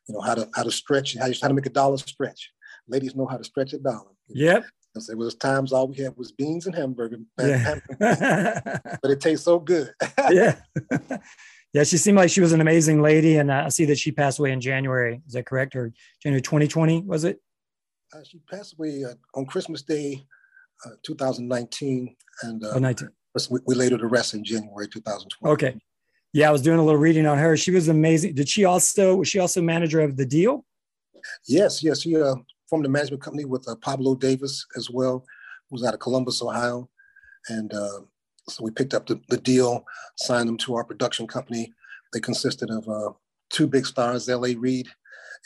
[0.09, 2.51] you know how to how to stretch how, how to make a dollar stretch.
[2.89, 4.13] Ladies know how to stretch a dollar.
[4.29, 4.65] Yep.
[5.11, 7.79] It was times all we had was beans and hamburger, yeah.
[8.01, 9.93] but it tastes so good.
[10.31, 10.57] yeah.
[11.75, 14.11] Yeah, she seemed like she was an amazing lady, and uh, I see that she
[14.11, 15.21] passed away in January.
[15.27, 17.03] Is that correct, or January 2020?
[17.03, 17.41] Was it?
[18.13, 20.25] Uh, she passed away uh, on Christmas Day,
[20.87, 23.11] uh, 2019, and uh, oh, 19.
[23.51, 25.53] We, we laid her to rest in January 2020.
[25.53, 25.79] Okay.
[26.33, 27.57] Yeah, I was doing a little reading on her.
[27.57, 28.35] She was amazing.
[28.35, 30.65] Did she also was she also manager of the Deele?
[31.47, 32.03] Yes, yes.
[32.03, 32.35] She uh,
[32.69, 35.25] formed a management company with uh, Pablo Davis as well,
[35.71, 36.89] who's out of Columbus, Ohio,
[37.49, 38.01] and uh,
[38.49, 39.85] so we picked up the, the Deele,
[40.17, 41.73] signed them to our production company.
[42.13, 43.13] They consisted of uh,
[43.51, 44.55] two big stars, L.A.
[44.55, 44.89] Reid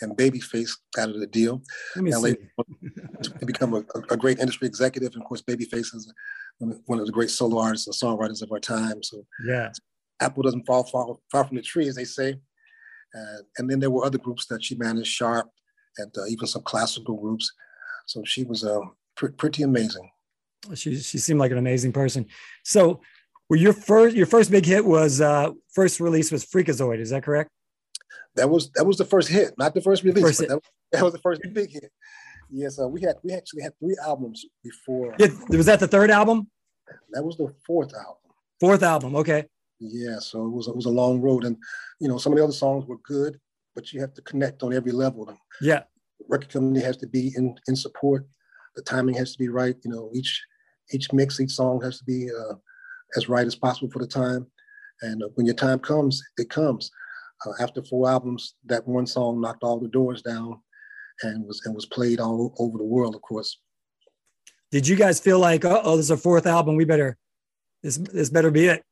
[0.01, 1.63] and Babyface, out of the Deele.
[1.97, 2.35] L.A.
[3.23, 5.13] to become a, a, great industry executive.
[5.13, 6.13] And of course, Babyface is
[6.59, 9.03] one of the great solo artists and songwriters of our time.
[9.03, 9.71] So yeah,
[10.21, 12.37] apple doesn't fall far, far from the tree, as they say.
[13.15, 15.51] Uh, and then there were other groups that she managed, Sharp,
[15.99, 17.53] and uh, even some classical groups.
[18.07, 18.81] So she was uh,
[19.17, 20.09] pr- pretty amazing
[20.75, 22.27] she she seemed like an amazing person.
[22.65, 23.01] So,
[23.49, 26.99] well, your first your first big hit was uh first release was Freakazoid.
[26.99, 27.51] Is that correct?
[28.37, 30.25] That was that was the first hit, not the first release.
[30.25, 31.93] First that, was, that, was, the first big hit.
[32.51, 35.15] Yes, uh, we had we actually had three albums before.
[35.19, 36.49] Yeah, was that the third album?
[37.11, 38.17] That was the fourth album.
[38.61, 39.45] Fourth album, okay.
[39.81, 41.57] Yeah, so it was it was a long road, and
[42.01, 43.39] you know some of the other songs were good,
[43.75, 45.35] but you have to connect on every level.
[45.61, 45.83] Yeah,
[46.29, 48.27] record company has to be in in support.
[48.77, 49.77] The timing has to be right.
[49.85, 50.43] You know, each
[50.93, 52.55] each mix, each song has to be uh,
[53.17, 54.47] as right as possible for the time.
[55.03, 56.91] And uh, when your time comes, it comes.
[57.45, 60.61] Uh, after four albums, that one song knocked all the doors down,
[61.23, 63.59] and was and was played all over the world, of course.
[64.71, 67.19] Did you guys feel like, oh, this is our fourth album, we better
[67.83, 68.85] this this better be it?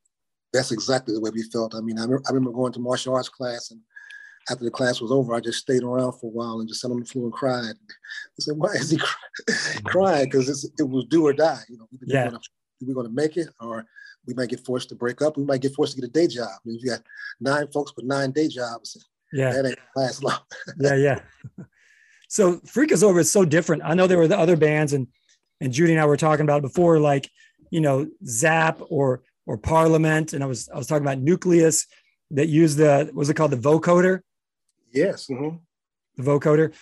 [0.53, 1.75] that's exactly the way we felt.
[1.75, 3.81] I mean, I, I remember going to martial arts class and
[4.49, 6.91] after the class was over, I just stayed around for a while and just sat
[6.91, 7.75] on the floor and cried.
[7.75, 8.99] I said, "Why is he
[9.85, 10.25] crying?
[10.25, 11.61] Because it was do or die.
[11.69, 12.25] You know, yeah.
[12.27, 12.41] Gonna,
[12.81, 13.85] we're going to make it, or
[14.27, 15.37] we might get forced to break up.
[15.37, 16.49] We might get forced to get a day job.
[16.49, 17.03] I mean, if you got
[17.41, 18.97] nine folks with nine day jobs,
[19.33, 20.39] yeah, that ain't last long.
[20.81, 21.21] yeah, yeah.
[22.33, 23.83] So Freakazoid is over is so different.
[23.85, 25.09] I know there were the other bands, and
[25.61, 27.29] and Judy and I were talking about before, like
[27.73, 31.89] you know Zapp or or Parliament, and I was I was talking about Newcleus
[32.31, 34.21] that used the was it called the vocoder?
[34.93, 35.29] Yes.
[35.29, 35.57] Mm-hmm.
[36.17, 36.75] The vocoder.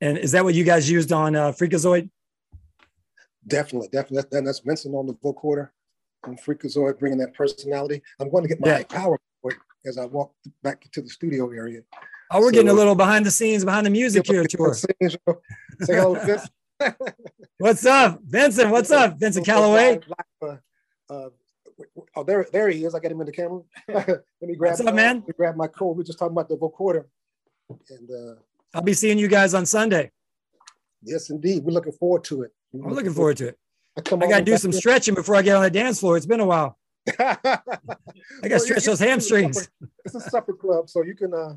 [0.00, 2.10] And is that what you guys used on uh, Freakazoid?
[3.46, 4.28] Definitely, definitely.
[4.30, 5.70] That, that's Vincent on the vocoder
[6.24, 8.02] on Freakazoid, bringing that personality.
[8.20, 8.82] I'm going to get my yeah.
[8.84, 9.18] power
[9.86, 10.32] as I walk
[10.62, 11.82] back to the studio area.
[12.32, 14.74] Oh, we're so, getting a little behind the scenes, behind the music here, tour.
[14.74, 14.88] Say
[15.80, 16.50] hello, Vincent.
[17.58, 18.70] what's up, Vincent?
[18.70, 20.00] What's up, Vincent Calloway?
[20.42, 20.56] Uh,
[21.08, 21.28] uh,
[22.16, 22.94] oh, there, there he is.
[22.94, 23.60] I got him in the camera.
[23.88, 24.72] Let me grab.
[24.72, 25.16] What's up, man?
[25.16, 25.96] Let me grab my code.
[25.96, 27.04] We are just talking about the vocoder,
[27.68, 28.34] and uh,
[28.74, 30.10] I'll be seeing you guys on Sunday.
[31.02, 31.64] Yes, indeed.
[31.64, 32.52] We're looking forward to it.
[32.74, 33.58] I'm looking forward to it.
[33.96, 34.76] I, I got to do some in.
[34.76, 36.16] stretching before I get on the dance floor.
[36.16, 36.78] It's been a while.
[37.18, 39.68] I got to well, stretch those hamstrings.
[40.04, 41.54] It's a supper club, so you can uh,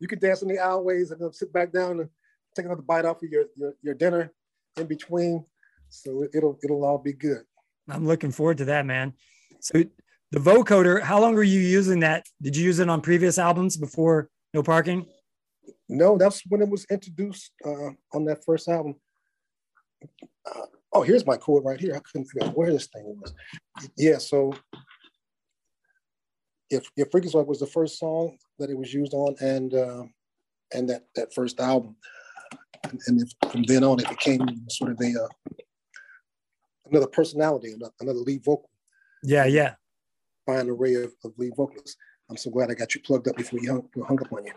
[0.00, 2.08] you can dance in the alleyways and then sit back down and
[2.56, 4.32] take another bite off of your your, your dinner
[4.78, 5.44] in between.
[5.90, 7.42] So it'll it'll all be good.
[7.88, 9.12] I'm looking forward to that, man.
[9.60, 9.84] So
[10.30, 12.26] the vocoder, how long were you using that?
[12.40, 15.06] Did you use it on previous albums before No Parking?
[15.92, 18.94] No, that's when it was introduced uh, on that first album.
[20.02, 21.94] Uh, oh, here's my chord right here.
[21.94, 23.34] I couldn't figure out where this thing was.
[23.96, 24.54] Yeah, so
[26.70, 30.04] if if Freakazoid was the first song that it was used on, and uh,
[30.72, 31.94] and that that first album,
[32.84, 35.28] and, and if, from then on it became sort of a uh,
[36.90, 38.70] another personality, another lead vocal.
[39.22, 39.74] Yeah, yeah.
[40.46, 41.96] Fine array of, of lead vocalists.
[42.30, 44.52] I'm so glad I got you plugged up before you hung, hung up on you.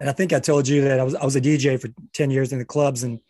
[0.00, 2.30] And I think I told you that I was I was a DJ for 10
[2.30, 3.20] years in the clubs and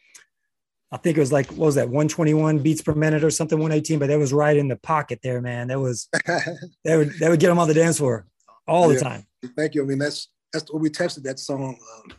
[0.92, 3.98] I think it was like what was that 121 beats per minute or something 118
[3.98, 5.68] but that was right in the pocket there man.
[5.68, 8.26] That was that would that would get them on the dance floor
[8.68, 9.26] all the time.
[9.56, 9.82] Thank you.
[9.82, 12.16] I mean that's that's what we tested that song um,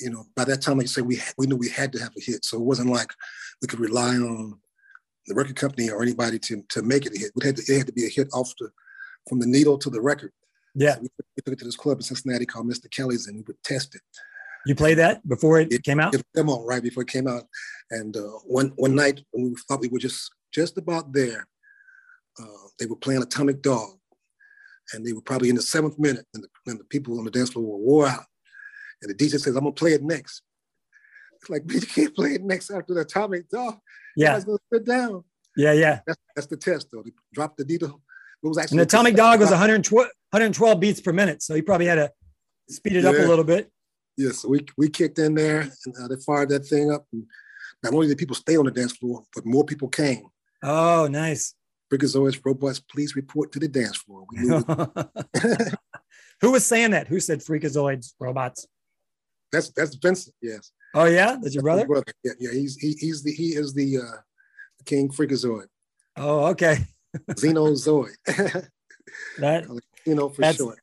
[0.00, 2.12] you know by that time like you said we we knew we had to have
[2.16, 2.44] a hit.
[2.46, 3.12] So it wasn't like
[3.60, 4.58] we could rely on
[5.26, 7.32] the record company or anybody to to make it a hit.
[7.36, 8.70] It had to, it had to be a hit off the
[9.28, 10.32] from the needle to the record
[10.78, 10.94] yeah.
[10.94, 11.08] So we,
[11.44, 12.90] took it to this club in Cincinnati called Mr.
[12.90, 14.02] Kelly's and we would test it.
[14.66, 16.14] You played that before it, it came out?
[16.14, 17.44] It demo, right before it came out.
[17.90, 21.46] And uh, one one night when we thought we were just just about there,
[22.40, 23.90] uh, they were playing Atomic Dog.
[24.94, 27.30] And they were probably in the seventh minute and the, and the people on the
[27.30, 28.24] dance floor were wore out.
[29.02, 30.42] And the DJ says, I'm gonna play it next.
[31.34, 33.78] It's like, you can't play it next after the Atomic Dog.
[34.16, 34.40] Yeah.
[34.40, 35.24] gonna sit down.
[35.56, 36.00] Yeah, yeah.
[36.06, 37.02] That's, that's the test though.
[37.02, 38.00] They drop the needle
[38.42, 38.78] it was actually.
[38.78, 42.12] And Atomic Dog was 112, 112 beats per minute, so he probably had to
[42.68, 43.10] speed it yeah.
[43.10, 43.70] up a little bit.
[44.16, 47.06] Yes, yeah, so we we kicked in there and uh, they fired that thing up.
[47.12, 47.24] And
[47.82, 50.28] not only did people stay on the dance floor, but more people came.
[50.62, 51.54] Oh, nice.
[51.92, 54.26] Freakazoids, robots, please report to the dance floor.
[56.40, 57.08] Who was saying that?
[57.08, 58.66] Who said freakazoids, robots?
[59.50, 60.34] That's that's Vincent.
[60.42, 60.70] Yes.
[60.94, 61.86] Oh yeah, that's your brother.
[61.86, 62.04] brother.
[62.22, 62.50] Yeah, yeah.
[62.52, 64.18] He's he, he's the he is the uh,
[64.84, 65.66] King Freakazoid.
[66.16, 66.78] Oh, okay.
[67.30, 68.14] Xenozoid.
[69.38, 69.66] that
[70.08, 70.76] you know for sure.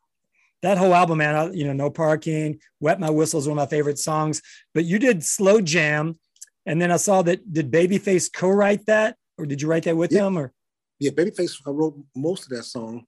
[0.61, 1.35] That whole album, man.
[1.35, 2.59] I, you know, no parking.
[2.79, 4.41] Wet My Whistle is one of my favorite songs.
[4.73, 6.17] But you did Slow Jam,
[6.65, 7.53] and then I saw that.
[7.53, 10.25] Did Babyface co-write that, or did you write that with yeah.
[10.25, 10.37] him?
[10.37, 10.53] Or
[10.99, 13.05] yeah, Babyface I wrote most of that song.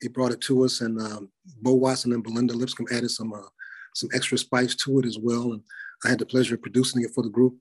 [0.00, 3.48] He brought it to us, and um, Bo Watson and Belinda Lipscomb added some uh,
[3.94, 5.52] some extra spice to it as well.
[5.52, 5.62] And
[6.04, 7.56] I had the pleasure of producing it for the group.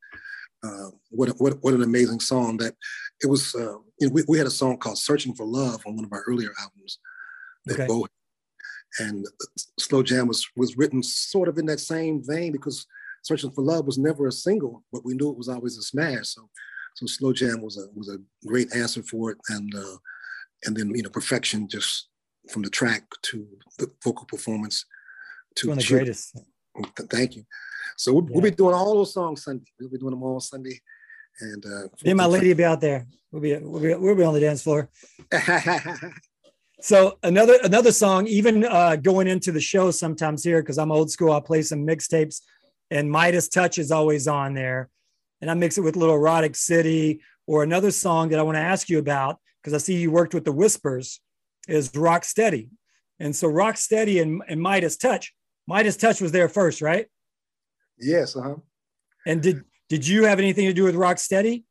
[0.63, 2.75] Uh, what, what what an amazing song that
[3.23, 3.55] it was.
[3.55, 6.13] Uh, you know, we, we had a song called "Searching for Love" on one of
[6.13, 6.99] our earlier albums
[7.65, 7.87] that okay.
[7.87, 8.05] Bo
[8.99, 9.25] and
[9.79, 12.85] Slow Jam was was written sort of in that same vein because
[13.23, 16.29] "Searching for Love" was never a single, but we knew it was always a smash.
[16.29, 16.49] So
[16.95, 19.97] so Slow Jam was a was a great answer for it, and uh,
[20.65, 22.09] and then you know perfection just
[22.49, 23.47] from the track to
[23.77, 24.85] the vocal performance
[25.55, 26.37] to one of the greatest.
[27.09, 27.43] Thank you.
[27.97, 28.29] So we'll, yeah.
[28.31, 29.65] we'll, be doing all those songs Sunday.
[29.79, 30.79] We'll be doing them all Sunday.
[31.39, 33.07] And uh, me and my lady will be out there.
[33.31, 34.89] We'll be, we'll be we'll be on the dance floor.
[36.81, 41.11] so another another song, even uh, going into the show sometimes here because I'm old
[41.11, 41.31] school.
[41.31, 42.41] I'll play some mixtapes,
[42.89, 44.89] and Midas Touch is always on there,
[45.41, 48.61] and I mix it with Little Erotic City or another song that I want to
[48.61, 51.19] ask you about because I see you worked with the Whispers
[51.67, 52.69] is Rock Steady,
[53.19, 55.33] and so Rock Steady and, and Midas Touch.
[55.67, 57.07] Midas Touch was there first, right?
[57.99, 58.55] Yes, uh huh.
[59.25, 61.65] And did did you have anything to do with Rock Steady?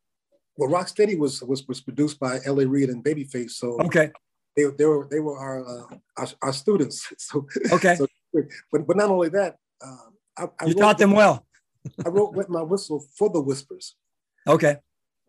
[0.57, 2.67] Well, Rocksteady was was was produced by L.A.
[2.67, 3.53] Reid and Babyface.
[3.53, 4.11] So okay,
[4.57, 7.13] they, they were they were our uh, our, our, students.
[7.19, 8.07] So okay, so,
[8.73, 11.47] but but not only that, um, I, I you taught them well.
[12.05, 13.97] I wrote "Wet My Whistle" for the Whispers.
[14.47, 14.77] Okay,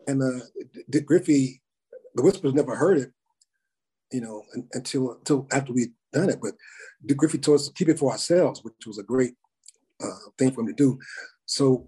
[0.08, 0.46] and uh,
[0.90, 1.62] Dick Griffey,
[2.16, 3.12] the Whispers never heard it,
[4.12, 6.40] you know, until until after we'd done it.
[6.42, 6.54] But
[7.06, 9.34] Dick Griffey told us to keep it for ourselves, which was a great
[10.04, 11.00] uh, thing for him to do.
[11.46, 11.88] So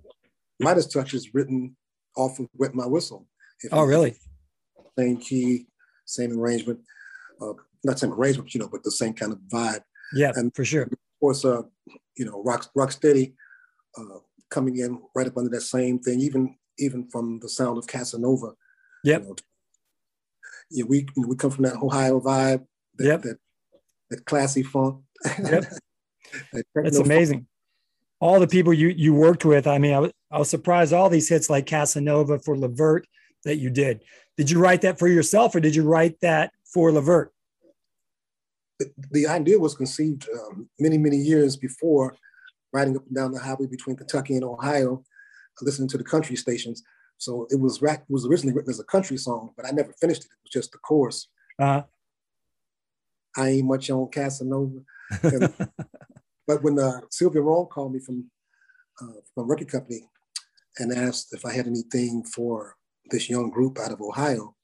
[0.60, 1.76] Midas Touch is written
[2.15, 3.28] off of Wet My Whistle.
[3.72, 4.15] oh, really?
[4.98, 5.67] Same key,
[6.06, 6.80] same arrangement.
[7.43, 7.53] Uh,
[7.84, 9.82] not same arrangement, you know, but the same kind of vibe.
[10.13, 10.84] Yeah, and for sure.
[10.84, 11.63] Of course, uh,
[12.17, 13.34] you know, Rock Rocksteady
[13.97, 17.88] uh, coming in right up under that same thing, even even from the sound of
[17.88, 18.53] Casanova.
[19.03, 19.19] Yeah.
[19.19, 19.36] You know,
[20.71, 22.65] yeah, we you know, we come from that Ohio vibe.
[22.97, 23.21] That, yep.
[23.23, 23.38] that,
[24.10, 25.01] that classy funk.
[25.25, 25.65] Yep.
[26.53, 27.39] that That's amazing.
[27.39, 27.47] Funk.
[28.19, 29.67] All the people you you worked with.
[29.67, 33.06] I mean, I was I was surprised all these hits like Casanova for Levert
[33.43, 34.01] that you did.
[34.38, 37.33] Did you write that for yourself, or did you write that for Levert?
[39.12, 42.15] The, idea was conceived um, many many years before,
[42.72, 45.04] riding up and down the highway between Kentucky and Ohio,
[45.62, 46.84] listening to the country stations.
[47.17, 50.32] So it was was originally written as a country song, but I never finished it.
[50.32, 51.28] It was just the chorus.
[51.60, 51.84] Uh-huh.
[53.36, 54.80] I ain't much on Casanova.
[55.24, 55.54] And,
[56.48, 58.30] but when uh, Sylvia Rhone called me from
[59.02, 60.02] uh, from a record company
[60.78, 62.76] and asked if I had anything for
[63.10, 64.56] this young group out of Ohio,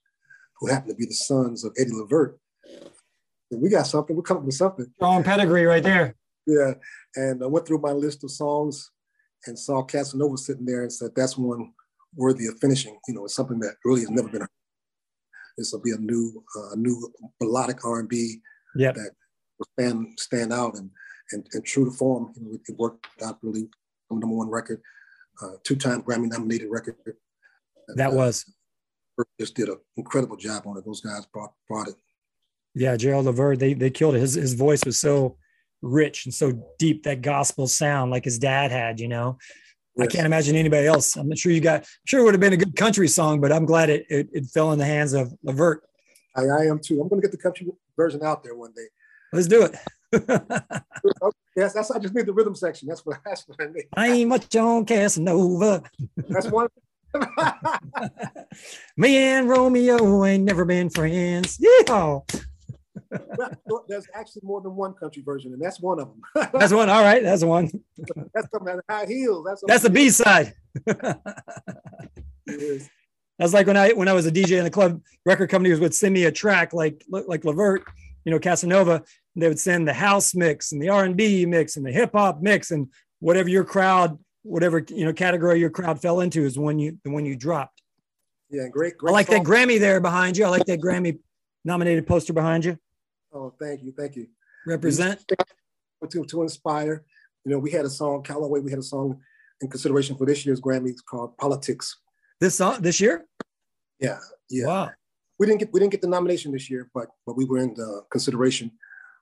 [0.60, 2.40] who happened to be the sons of Eddie Levert,
[3.52, 4.16] we got something.
[4.16, 4.86] We're coming with something.
[4.96, 6.16] Strong pedigree right there.
[6.46, 6.74] Yeah,
[7.16, 8.92] and I went through my list of songs
[9.46, 11.74] and saw Casanova sitting there and said, "That's one
[12.16, 14.50] worthy of finishing." You know, it's something that really has never been heard.
[15.58, 18.42] This will be a new, uh, new melodic R&B
[18.76, 18.96] yep.
[18.96, 19.12] that
[19.58, 20.90] will stand stand out and
[21.32, 22.34] and, and true to form.
[22.36, 23.70] You know, it worked out really.
[24.12, 24.82] Number one record,
[25.40, 26.96] uh, two-time Grammy nominated record.
[27.90, 28.44] That uh, was
[29.40, 30.86] just did an incredible job on it.
[30.86, 31.96] Those guys brought brought it.
[32.76, 34.20] Yeah, Gerald Levert, they they killed it.
[34.20, 35.38] His his voice was so
[35.82, 39.38] rich and so deep, that gospel sound like his dad had, you know.
[39.96, 40.08] Yes.
[40.08, 41.16] I can't imagine anybody else.
[41.16, 43.42] I'm not sure you got, I'm sure it would have been a good country song,
[43.42, 45.84] but I'm glad it, it, it fell in the hands of Levert.
[46.36, 47.02] I, I am too.
[47.02, 48.86] I'm going to get the country version out there one day.
[49.34, 49.76] Let's do it.
[51.22, 52.88] Oh, yes, that's I just need the rhythm section.
[52.88, 53.86] That's what that's what I need.
[53.96, 55.84] I ain't much on Casanova.
[56.28, 56.68] that's one.
[58.98, 61.60] Me and Romeo ain't never been friends.
[61.60, 62.22] Yeah
[63.12, 66.50] well, there's actually more than one country version, and that's one of them.
[66.54, 66.90] that's one.
[66.90, 67.70] All right, that's one.
[68.34, 69.46] that's something high heels.
[69.48, 70.54] That's that's the B side.
[73.40, 75.96] That's like when I when I was a DJ in the club, record companies would
[75.96, 77.84] send me a track like like Levert,
[78.26, 79.04] you know, Casanova.
[79.36, 82.12] They would send the house mix and the R and B mix and the hip
[82.14, 86.56] hop mix and whatever your crowd, whatever you know category your crowd fell into is
[86.56, 87.82] the one you the one you dropped.
[88.50, 88.98] Yeah, great.
[88.98, 89.44] great I like song.
[89.44, 90.44] that Grammy there behind you.
[90.46, 91.20] I like that Grammy
[91.64, 92.78] nominated poster behind you.
[93.32, 94.28] Oh, thank you, thank you.
[94.66, 95.24] Represent
[96.10, 97.04] to to inspire.
[97.46, 98.60] You know, we had a song Calloway.
[98.60, 99.20] We had a song
[99.62, 101.98] in consideration for this year's Grammys called "Politics."
[102.40, 103.26] This song this year?
[104.00, 104.68] Yeah, yeah.
[104.68, 104.92] Wow.
[105.38, 107.74] We didn't get we didn't get the nomination this year, but but we were in
[107.74, 108.72] the consideration.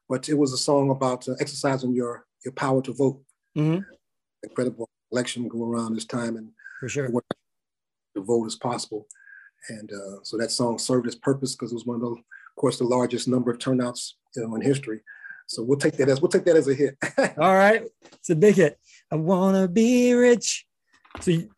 [0.10, 3.22] But it was a song about uh, exercising your your power to vote.
[3.58, 3.82] Mm-hmm.
[4.44, 7.10] Incredible election go around this time, and for sure,
[8.16, 9.08] the vote as possible.
[9.70, 12.20] And uh, so that song served its purpose because it was one of those
[12.58, 15.02] course, the largest number of turnouts you know, in history.
[15.48, 16.98] So we'll take that as we'll take that as a hit.
[17.38, 18.78] All right, it's a big hit.
[19.10, 20.66] I wanna be rich.
[21.22, 21.50] So you,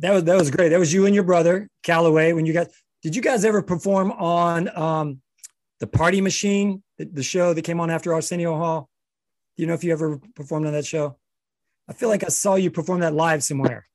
[0.00, 0.70] that was that was great.
[0.70, 2.32] That was you and your brother Calloway.
[2.32, 2.68] When you guys
[3.02, 5.20] did you guys ever perform on um,
[5.78, 8.88] the Party Machine, the, the show that came on after Arsenio Hall?
[9.56, 11.16] Do you know if you ever performed on that show?
[11.88, 13.86] I feel like I saw you perform that live somewhere.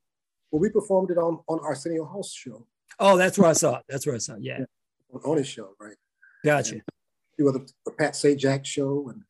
[0.49, 2.65] Well, we performed it on on Arsenio Hall's show.
[2.99, 3.83] Oh, that's where I saw it.
[3.89, 4.43] That's where I saw it.
[4.43, 4.59] Yeah.
[4.59, 4.65] yeah
[5.25, 5.95] on his show, right?
[6.43, 6.75] Gotcha.
[6.75, 6.83] And
[7.35, 9.23] few other the Pat Sajak show and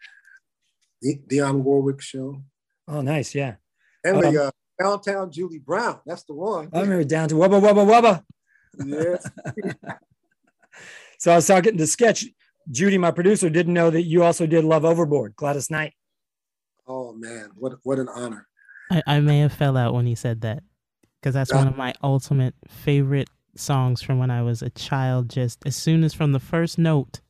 [1.02, 2.42] the Dionne Warwick show.
[2.88, 3.56] Oh, nice, yeah.
[4.04, 6.00] And um, the uh, downtown Julie Brown.
[6.06, 6.70] That's the one.
[6.74, 8.24] I remember down to Wubba Wubba Wubba.
[8.86, 9.30] Yes.
[11.20, 12.26] so I was talking the sketch.
[12.70, 15.94] Judy, my producer, didn't know that you also did Love Overboard, Gladys Knight.
[16.88, 18.48] Oh man, what what an honor.
[18.92, 20.64] I, I may have fell out when he said that
[21.20, 25.30] because that's one of my ultimate favorite songs from when I was a child.
[25.30, 27.22] Just as soon as from the first note,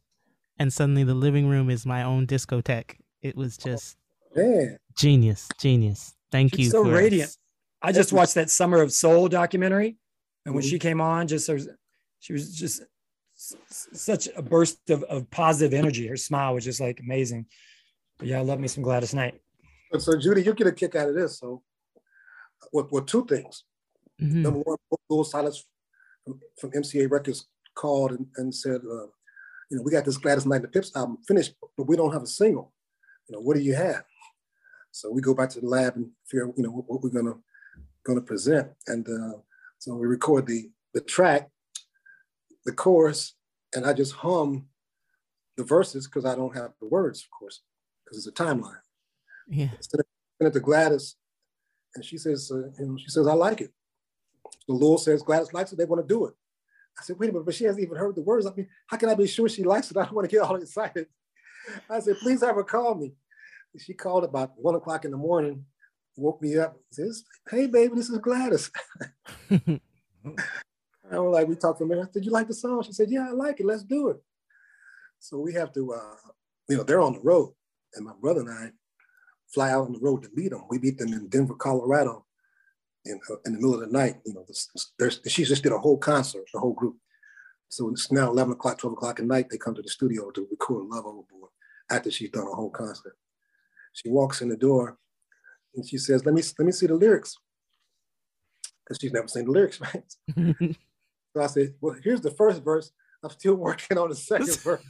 [0.59, 2.95] and suddenly the living room is my own discotheque.
[3.21, 3.97] It was just
[4.37, 6.15] oh, genius, genius.
[6.31, 6.71] Thank She's you.
[6.71, 7.35] So radiant.
[7.81, 9.97] I just watched that Summer of Soul documentary,
[10.45, 10.69] and when mm-hmm.
[10.69, 11.49] she came on, just
[12.19, 12.83] she was just
[13.69, 16.07] such a burst of, of positive energy.
[16.07, 17.47] Her smile was just like amazing.
[18.17, 19.41] But yeah, I love me some Gladys Knight.
[19.97, 21.39] So Judy, you get a kick out of this.
[21.39, 21.63] So,
[22.71, 23.63] well, well two things.
[24.21, 24.43] Mm-hmm.
[24.43, 24.77] Number one,
[25.09, 25.65] Louil Silas
[26.23, 29.07] from, from MCA Records called and, and said, uh,
[29.69, 32.13] you know, we got this Gladys Knight and the Pips album finished, but we don't
[32.13, 32.73] have a single.
[33.27, 34.03] You know, what do you have?
[34.91, 37.37] So we go back to the lab and figure, you know, what, what we're gonna
[38.05, 38.69] gonna present.
[38.87, 39.37] And uh,
[39.79, 41.49] so we record the the track,
[42.65, 43.35] the chorus,
[43.73, 44.67] and I just hum
[45.57, 47.61] the verses because I don't have the words, of course,
[48.03, 48.79] because it's a timeline.
[49.47, 49.69] Yeah.
[49.79, 50.03] Send
[50.41, 51.15] it to Gladys,
[51.95, 53.71] and she says, uh, you know, she says, I like it.
[54.71, 56.33] So Louil says, Gladys likes it, they want to do it.
[56.97, 58.45] I said, wait a minute, but she hasn't even heard the words.
[58.45, 59.97] I mean, how can I be sure she likes it?
[59.97, 61.07] I don't want to get all excited.
[61.89, 63.11] I said, please have her call me.
[63.77, 65.65] She called about one o'clock in the morning,
[66.15, 68.71] woke me up, says, hey, baby, this is Gladys.
[69.51, 72.13] I was like, we talked for a minute.
[72.13, 72.81] Did you like the song?
[72.83, 73.65] She said, yeah, I like it.
[73.65, 74.23] Let's do it.
[75.19, 76.15] So we have to, uh,
[76.69, 77.53] you know, they're on the road.
[77.95, 78.71] And my brother and I
[79.53, 80.63] fly out on the road to meet them.
[80.69, 82.25] We meet them in Denver, Colorado
[83.05, 84.15] in, uh, in the middle of the night.
[84.25, 84.45] You know,
[84.99, 86.97] there's, she just did a whole concert, the whole group.
[87.69, 89.47] So it's now 11 o'clock, 12 o'clock at night.
[89.49, 91.51] They come to the studio to record Love Overboard
[91.89, 93.15] after she's done a whole concert.
[93.93, 94.97] She walks in the door
[95.75, 97.37] and she says, let me, let me see the lyrics.
[98.83, 100.03] Because she's never seen the lyrics, right?
[101.33, 102.91] so I said, well, here's the first verse.
[103.23, 104.83] I'm still working on the second verse.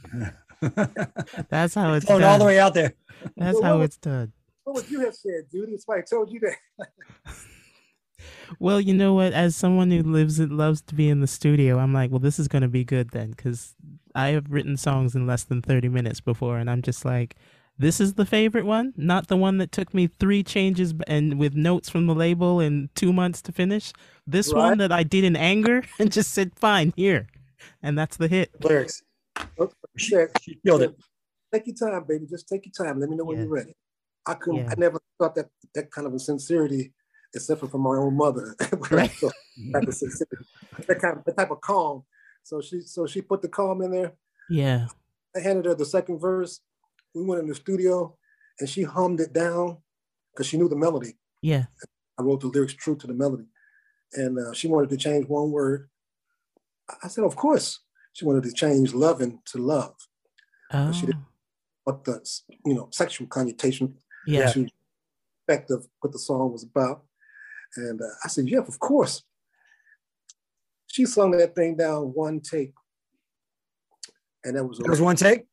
[1.50, 2.30] That's how it's Going done.
[2.32, 2.94] all the way out there.
[3.36, 4.32] That's Well, how what- it's done.
[4.64, 5.72] What would you have said, Judy?
[5.72, 6.88] It's I told you that.
[8.58, 9.32] Well, you know what?
[9.32, 12.38] As someone who lives and loves to be in the studio, I'm like, well, this
[12.38, 13.74] is going to be good then, because
[14.14, 17.36] I have written songs in less than 30 minutes before, and I'm just like,
[17.78, 21.54] this is the favorite one, not the one that took me three changes and with
[21.54, 23.92] notes from the label and two months to finish.
[24.26, 27.26] This one that I did in anger and just said, fine, here,
[27.82, 28.50] and that's the hit.
[28.62, 29.02] Lyrics.
[29.58, 30.94] Oh, she said, She killed it.
[31.52, 32.26] take your time, baby.
[32.28, 33.00] Just take your time.
[33.00, 33.44] Let me know when Yeah.
[33.44, 33.74] you're ready.
[34.26, 34.60] I couldn't.
[34.64, 34.70] Yeah.
[34.70, 36.92] I never thought that that kind of a sincerity,
[37.34, 38.54] except for from my own mother.
[38.90, 39.10] Right.
[39.18, 39.30] So,
[39.72, 40.44] type of sincerity,
[40.88, 42.04] that kind of that type of calm.
[42.42, 44.12] So she so she put the calm in there.
[44.50, 44.88] Yeah,
[45.36, 46.60] I handed her the second verse.
[47.14, 48.16] We went in the studio,
[48.58, 49.78] and she hummed it down
[50.32, 51.16] because she knew the melody.
[51.42, 51.64] yeah,
[52.18, 53.46] I wrote the lyrics true to the melody,
[54.14, 55.88] and uh, she wanted to change one word.
[57.02, 57.80] I- said, of course.
[58.14, 59.94] She wanted to change loving to love,
[60.74, 61.16] oh, she did-
[61.86, 62.20] but the
[62.66, 63.94] you know sexual connotation
[64.26, 64.52] yeah,
[65.70, 67.04] of what the song was about.
[67.76, 69.22] And uh, I said, yeah, of course.
[70.86, 72.72] She slung that thing down one take.
[74.44, 75.46] And that was, There was one take.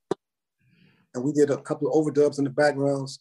[1.15, 3.19] and we did a couple of overdubs in the backgrounds.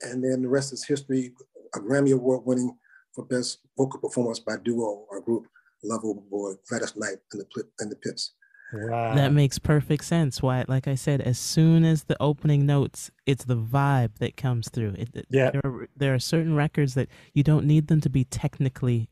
[0.00, 1.32] And then the rest is history,
[1.74, 2.76] a Grammy Award winning
[3.14, 5.46] for best vocal performance by duo or group,
[5.84, 8.32] Love Overboard, Gladys Knight and the, and the Pips.
[8.72, 9.14] Wow.
[9.14, 10.40] That makes perfect sense.
[10.42, 14.68] Why, like I said, as soon as the opening notes, it's the vibe that comes
[14.70, 14.94] through.
[14.98, 15.50] It, Yeah.
[15.50, 19.10] there are, there are certain records that you don't need them to be technically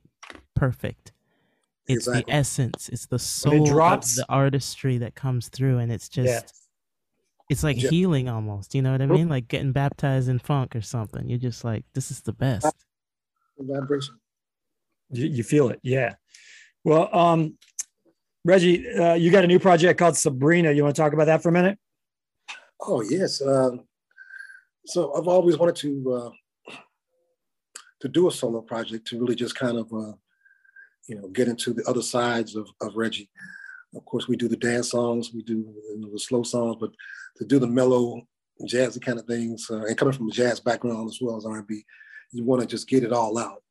[0.54, 1.12] perfect.
[1.86, 2.32] It's Exactly.
[2.32, 2.88] the essence.
[2.88, 6.40] It's the soul drops- of the artistry that comes through, and it's just Yeah.
[7.50, 7.90] it's like Yeah.
[7.90, 8.74] healing almost.
[8.74, 9.28] You know what I mean?
[9.28, 11.28] Like getting baptized in funk or something.
[11.28, 12.72] You're just like, this is the best.
[13.58, 14.14] Vibration.
[15.11, 15.80] You, you feel it.
[15.82, 16.14] Yeah.
[16.84, 17.58] Well, um,
[18.45, 20.72] Reggie, uh, you got a new project called Sabrina.
[20.72, 21.78] You want to talk about that for a minute?
[22.80, 23.43] Oh yes.
[23.43, 23.82] Um,
[24.86, 26.74] so I've always wanted to uh,
[28.01, 30.12] to do a solo project to really just kind of uh,
[31.07, 33.28] you know get into the other sides of, of Reggie.
[33.95, 36.93] Of course, we do the dance songs, we do you know, the slow songs, but
[37.36, 38.22] to do the mellow,
[38.62, 41.84] jazzy kind of things, uh, and coming from a jazz background as well as R&B,
[42.30, 43.64] you want to just get it all out.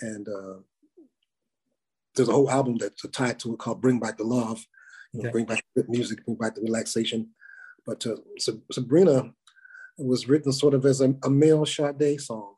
[0.00, 0.58] And uh,
[2.14, 4.64] there's a whole album that's tied to it called "Bring Back the Love."
[5.12, 5.32] You know, Okay.
[5.32, 7.30] bring back the music, bring back the relaxation.
[7.86, 9.32] But uh, Sab- Sabrina
[9.98, 12.54] was written sort of as a, a male Sade song.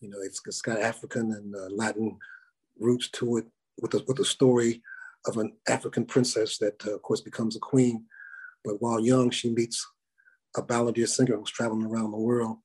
[0.00, 2.18] You know, it's, it's got African and uh, Latin
[2.78, 3.46] roots to it,
[3.80, 4.82] with a, with a story
[5.26, 8.04] of an African princess that, uh, of course, becomes a queen.
[8.64, 9.86] But while young, she meets
[10.56, 12.58] a balladeer singer who's traveling around the world,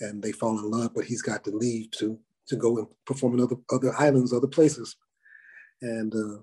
[0.00, 0.92] and they fall in love.
[0.94, 4.46] But he's got to leave to to go and perform in other other islands, other
[4.48, 4.96] places.
[5.82, 6.40] And uh,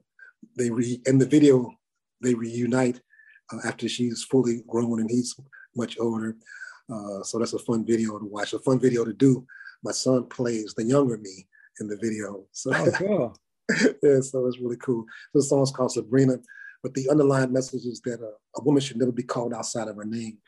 [0.57, 1.73] they re in the video
[2.21, 2.99] they reunite
[3.53, 5.35] uh, after she's fully grown and he's
[5.75, 6.35] much older.
[6.91, 9.45] Uh, so that's a fun video to watch, a fun video to do.
[9.83, 11.47] My son plays the younger me
[11.79, 12.45] in the video.
[12.51, 13.37] So, Oh, cool.
[14.03, 15.05] yeah, so it's really cool.
[15.33, 16.37] The song's called Sabrina,
[16.83, 19.95] but the underlying message is that uh, a woman should never be called outside of
[19.95, 20.39] her name.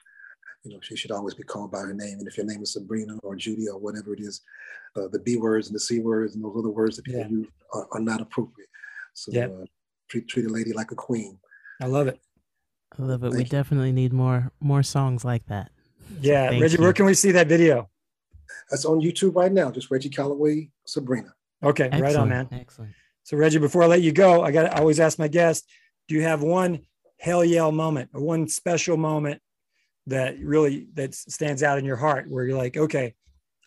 [0.64, 2.20] You know, she should always be called by her name.
[2.20, 4.41] And if your name is Sabrina or Judy or whatever it is,
[4.95, 7.28] uh, the B words and the C words and those other words that people Yeah.
[7.30, 8.70] use are, are not appropriate.
[9.14, 9.47] So Yeah.
[9.47, 9.66] uh,
[10.07, 11.39] treat, treat a lady like a queen.
[11.82, 12.20] I love it.
[12.97, 13.32] I love it.
[13.32, 13.45] We you.
[13.45, 15.72] definitely need more more songs like that.
[16.20, 16.49] Yeah.
[16.49, 16.84] Thank Reggie, you.
[16.84, 17.89] where can we see that video?
[18.70, 19.72] That's on YouTube right now.
[19.72, 21.34] Just Reggie Calloway, Sabrina.
[21.64, 21.86] Okay.
[21.86, 22.47] Right on, Excellent, man.
[22.59, 22.91] Excellent.
[23.24, 25.68] So, Reggie, before I let you go, I got to always ask my guests
[26.07, 26.82] do you have one
[27.18, 29.41] hell yeah moment or one special moment
[30.07, 33.13] that really that stands out in your heart where you're like, okay,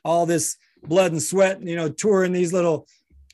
[0.05, 2.87] all this blood and sweat, you know, touring these little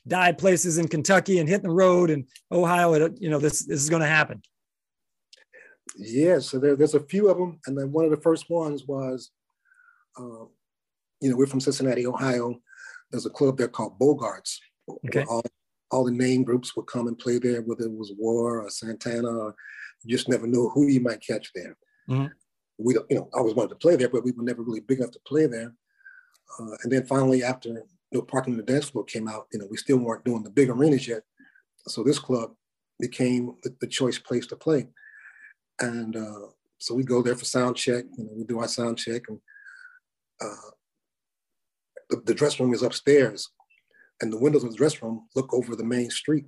[0.07, 3.89] dive places in Kentucky and hitting the road and Ohio, you know, this this is
[3.89, 4.41] going to happen.
[5.97, 8.85] Yeah, so there, there's a few of them, and then one of the first ones
[8.87, 9.31] was,
[10.17, 10.45] uh,
[11.19, 12.55] you know, we're from Cincinnati, Ohio.
[13.11, 14.57] There's a club there called Bogarts.
[15.07, 15.25] Okay.
[15.29, 15.43] All,
[15.91, 19.27] all the name groups would come and play there, whether it was War or Santana,
[19.27, 19.55] or
[20.03, 21.77] you just never know who you might catch there.
[22.09, 22.27] Mm-hmm.
[22.83, 24.99] We, you know, I always wanted to play there, but we were never really big
[24.99, 25.73] enough to play there.
[26.59, 29.67] Uh, and then finally, after No Parking in the Dance Floor came out, you know,
[29.69, 31.23] we still weren't doing the big arenas yet.
[31.87, 32.51] So this club
[32.99, 34.87] became the, the choice place to play.
[35.79, 38.05] And uh, so we go there for sound check.
[38.17, 39.39] You know, we do our sound check, and
[40.41, 40.71] uh,
[42.09, 43.49] the, the dress room is upstairs,
[44.21, 46.45] and the windows of the dress room look over the main street.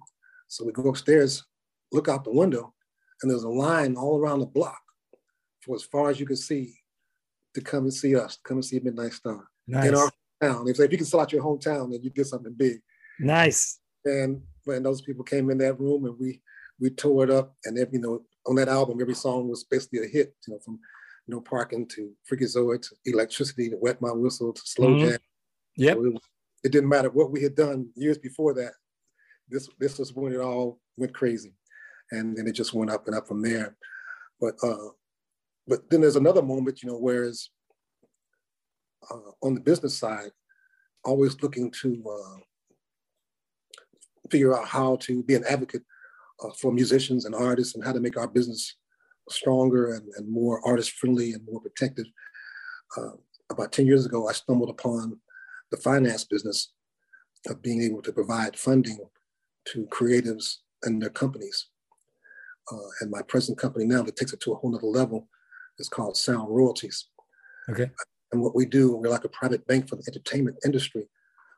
[0.48, 1.44] So we go upstairs,
[1.92, 2.74] look out the window,
[3.22, 4.83] and there's a line all around the block
[5.64, 6.74] for as far as you can see
[7.54, 9.88] to come and see us, come and see Midnight Star nice.
[9.88, 10.12] in our
[10.42, 10.68] town.
[10.68, 12.82] If you can sell out your hometown, then you did something big.
[13.20, 13.80] Nice.
[14.06, 16.42] And when those people came in that room and we
[16.80, 20.00] we tore it up, and every, you know on that album every song was basically
[20.00, 20.36] a hit.
[20.48, 20.80] You know from
[21.28, 25.00] No Parking to Freakazoid to Electricity to Wet My Whistle to Slow Mhm.
[25.00, 25.20] Jam.
[25.78, 25.98] Yep.
[25.98, 26.14] So it,
[26.66, 28.74] it didn't matter what we had done years before that.
[29.50, 31.54] This this was when it all went crazy,
[32.12, 33.78] and then it just went up and up from there.
[34.42, 34.90] But uh,
[35.68, 37.50] but then there's another moment, you know, whereas
[39.10, 40.32] uh, on the business side,
[41.04, 42.40] always looking to uh,
[44.30, 45.84] figure out how to be an advocate
[46.44, 48.76] uh, for musicians and artists and how to make our business
[49.30, 52.06] stronger and, and more artist friendly and more protective.
[52.98, 53.12] Uh,
[53.50, 55.20] about 10 years ago, I stumbled upon
[55.72, 56.72] the finance business
[57.48, 59.00] of being able to provide funding
[59.66, 61.68] to creatives and their companies.
[62.72, 65.28] Uh, and my present company now that takes it to a whole nother level
[65.80, 67.08] is called Sound Royalties.
[67.70, 67.90] Okay.
[68.32, 71.08] And what we do, we're like a private bank for the entertainment industry,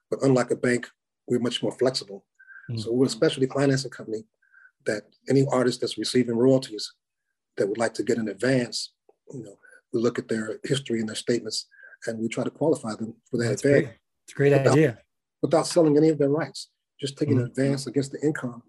[0.10, 0.88] but unlike a bank,
[1.28, 2.26] we're much more flexible.
[2.70, 2.80] Mm.
[2.82, 4.26] So we're a specialty financing company
[4.86, 6.94] that any artist that's receiving royalties
[7.58, 8.94] that would like to get an advance,
[9.34, 9.58] you know,
[9.94, 11.68] we look at their history and their statements
[12.06, 13.96] and we try to qualify them for that That's advance great.
[14.26, 15.00] It's a great Without- idea.
[15.42, 17.50] without selling any of their rights, just taking an Mhm.
[17.52, 18.64] advance against the income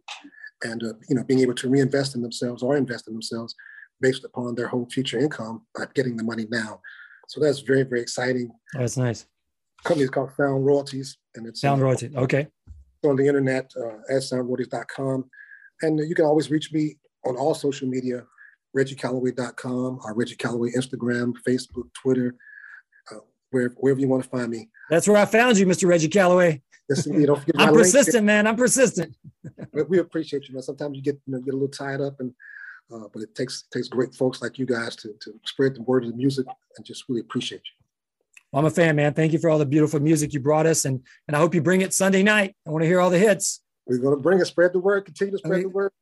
[0.63, 3.55] and, uh, you know, being able to reinvest in themselves or invest in themselves
[4.01, 6.81] based upon their whole future income, not getting the money now.
[7.29, 8.51] So that's very, very exciting.
[8.75, 9.27] Oh, that's nice.
[9.85, 12.11] Company is called Sound Royalties and it's Sound uh, royalty.
[12.17, 12.49] Okay.
[13.05, 15.25] on the internet uh, at soundroyalties.com.
[15.83, 18.25] And you can always reach me on all social media,
[18.77, 22.35] reggieCalloway.com, or Reggie Calloway Instagram, Facebook, Twitter,
[23.13, 23.19] uh,
[23.51, 24.69] where, wherever you want to find me.
[24.91, 25.89] That's where I found you, Mr.
[25.89, 26.63] Reggie Calloway.
[26.89, 27.85] Listen, you don't forget my I'm link.
[27.85, 28.47] persistent, man.
[28.47, 29.17] I'm persistent.
[29.89, 30.63] We appreciate you, man.
[30.63, 32.33] Sometimes you get you know, get a little tied up, and
[32.93, 36.05] uh, but it takes takes great folks like you guys to to spread the word
[36.05, 37.87] of the music, and just really appreciate you.
[38.53, 39.13] Well, I'm a fan, man.
[39.13, 41.63] Thank you for all the beautiful music you brought us, and and I hope you
[41.63, 42.55] bring it Sunday night.
[42.67, 43.61] I want to hear all the hits.
[43.87, 45.93] We're gonna bring it, spread the word, continue to spread mean- the word.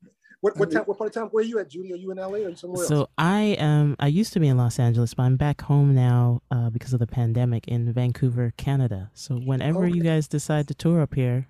[0.40, 0.84] What what I mean- time?
[0.84, 1.28] What part of town?
[1.32, 1.94] Where are you at, Judy?
[1.94, 2.88] Are you in LA or are you somewhere else?
[2.88, 3.96] So I am.
[3.98, 7.00] I used to be in Los Angeles, but I'm back home now uh, because of
[7.00, 9.10] the pandemic in Vancouver, Canada.
[9.14, 11.48] So whenever you guys decide to tour up here,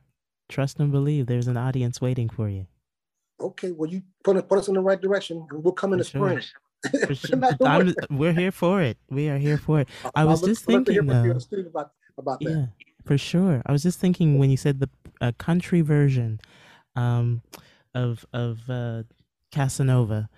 [0.49, 2.67] trust and believe there's an audience waiting for you.
[3.41, 5.99] Okay, well you put us put us in the right direction, and we'll come in
[5.99, 6.41] For the sure.
[6.41, 6.45] spring.
[7.15, 7.41] Sure.
[7.67, 8.99] I'm- we're here for it.
[9.09, 9.89] We are here for it.
[10.15, 11.69] I I'll was just I'll look to hear thinking, from you though.
[11.71, 12.51] about about that.
[12.51, 12.67] Yeah,
[13.07, 13.63] for sure.
[13.65, 16.41] I was just thinking when you said the uh, country version
[16.95, 17.41] um,
[17.95, 19.03] of of uh,
[19.51, 20.29] Casanova.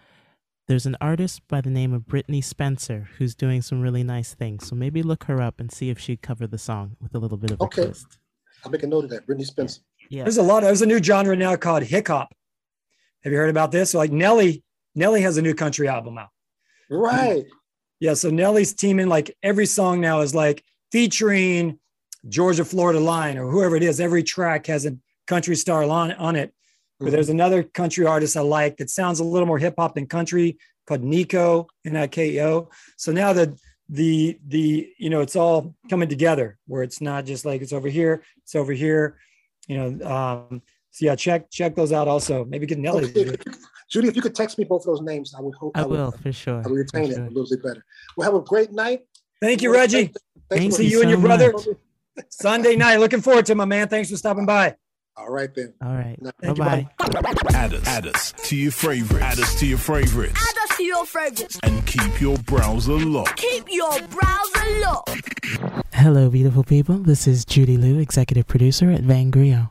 [0.69, 4.67] There's an artist by the name of Brittney Spencer who's doing some really nice things.
[4.67, 7.39] So maybe look her up and see if she'd cover the song with a little
[7.39, 7.85] bit of a Okay.
[7.85, 8.19] twist.
[8.65, 9.27] I'll make a note of that.
[9.29, 9.81] Brittney Spencer.
[10.11, 10.25] Yeah.
[10.25, 10.63] There's a lot.
[10.65, 12.33] There's a new genre now called hip hop.
[13.27, 13.93] Have you heard about this?
[13.93, 14.63] Like Nelly,
[14.95, 16.29] Nelly has a new country album out.
[16.89, 17.45] Right.
[17.99, 20.63] Yeah, so Nelly's teaming like every song now is like
[20.93, 21.81] featuring
[22.29, 23.99] Georgia Florida Line or whoever it is.
[23.99, 24.97] Every track has a
[25.27, 26.55] country star on, on it.
[27.01, 30.07] But there's another country artist I like that sounds a little more hip hop than
[30.07, 32.71] country called Niko N I K O.
[32.97, 33.59] So now the
[33.89, 37.89] the the you know it's all coming together where it's not just like it's over
[37.89, 39.19] here, it's over here.
[39.67, 40.63] You know, um,
[40.97, 42.47] so yeah, check check those out also.
[42.47, 43.05] Maybe get Nelly.
[43.05, 43.55] Okay, if you could-
[43.91, 45.91] Judy, if you could text me both of those names, I would hope I would-
[45.99, 46.63] will for sure.
[46.65, 47.25] I will retain for it sure.
[47.25, 47.85] a little bit better.
[48.17, 49.03] Well, have a great night.
[49.43, 50.13] Thank you, Reggie.
[50.51, 51.53] Thank for- See you you and your so brother.
[52.31, 52.97] Sunday night.
[52.99, 53.89] Looking forward to it, my man.
[53.89, 54.75] Thanks for stopping by.
[55.19, 55.75] All right then.
[55.83, 56.17] All right.
[56.21, 56.89] No, Bye thank you, bye.
[57.55, 59.23] Add us, add us to your favorites.
[59.25, 60.35] Add us to your favorites.
[60.51, 61.59] Add us to your favorites.
[61.63, 63.37] And keep your browser locked.
[63.37, 65.89] Keep your browser locked.
[65.93, 66.97] Hello, beautiful people.
[66.99, 69.71] This is Judy Lew, executive producer at Vangrio.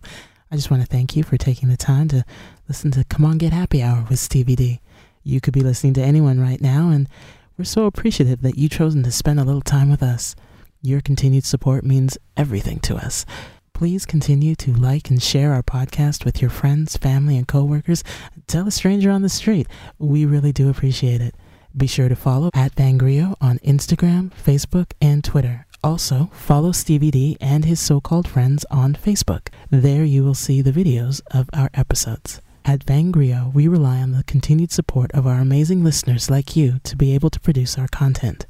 [0.56, 2.24] I just want to thank you for taking the time to
[2.70, 4.80] listen to Come On Get Happy Hour with Stevie D.
[5.22, 7.10] You could be listening to anyone right now, and
[7.58, 10.34] we're so appreciative that you've chosen to spend a little time with us.
[10.82, 13.26] Your continued support means everything to us.
[13.74, 18.01] Please continue to like and share our podcast with your friends, family, and coworkers.
[18.47, 19.68] Tell a stranger on the street.
[19.99, 21.36] We really do appreciate it.
[21.76, 25.68] Be sure to follow at Vangrio on Instagram, Facebook, and Twitter.
[25.86, 29.50] Also, follow Stevie D and his so called friends on Facebook.
[29.70, 32.42] There you will see the videos of our episodes.
[32.66, 36.96] At Vangrio, we rely on the continued support of our amazing listeners like you to
[36.96, 38.48] be able to produce our content.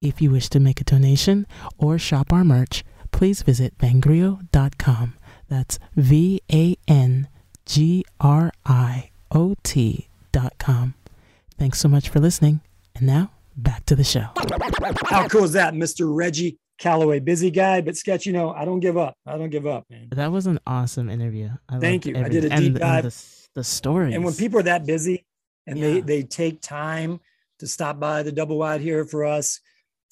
[0.00, 1.46] If you wish to make a donation
[1.76, 5.18] or shop our merch, please visit vangrio.com.
[5.50, 7.28] That's V A N
[7.66, 10.94] G R I O T.com.
[11.58, 12.62] Thanks so much for listening.
[12.94, 14.26] And now, back to the show.
[15.06, 16.14] How cool is that, Mr.
[16.14, 17.20] Reggie Calloway?
[17.20, 18.26] Busy guy, but sketch.
[18.26, 19.16] You know, I don't give up.
[19.26, 20.08] I don't give up, man.
[20.12, 21.50] That was an awesome interview.
[21.68, 22.16] I Thank you.
[22.16, 23.02] I did a deep and, and dive.
[23.04, 23.24] the,
[23.54, 24.14] the stories.
[24.14, 25.24] And when people are that busy
[25.66, 26.02] and they Yeah.
[26.04, 27.20] they take time
[27.60, 29.60] to stop by the double wide here for us,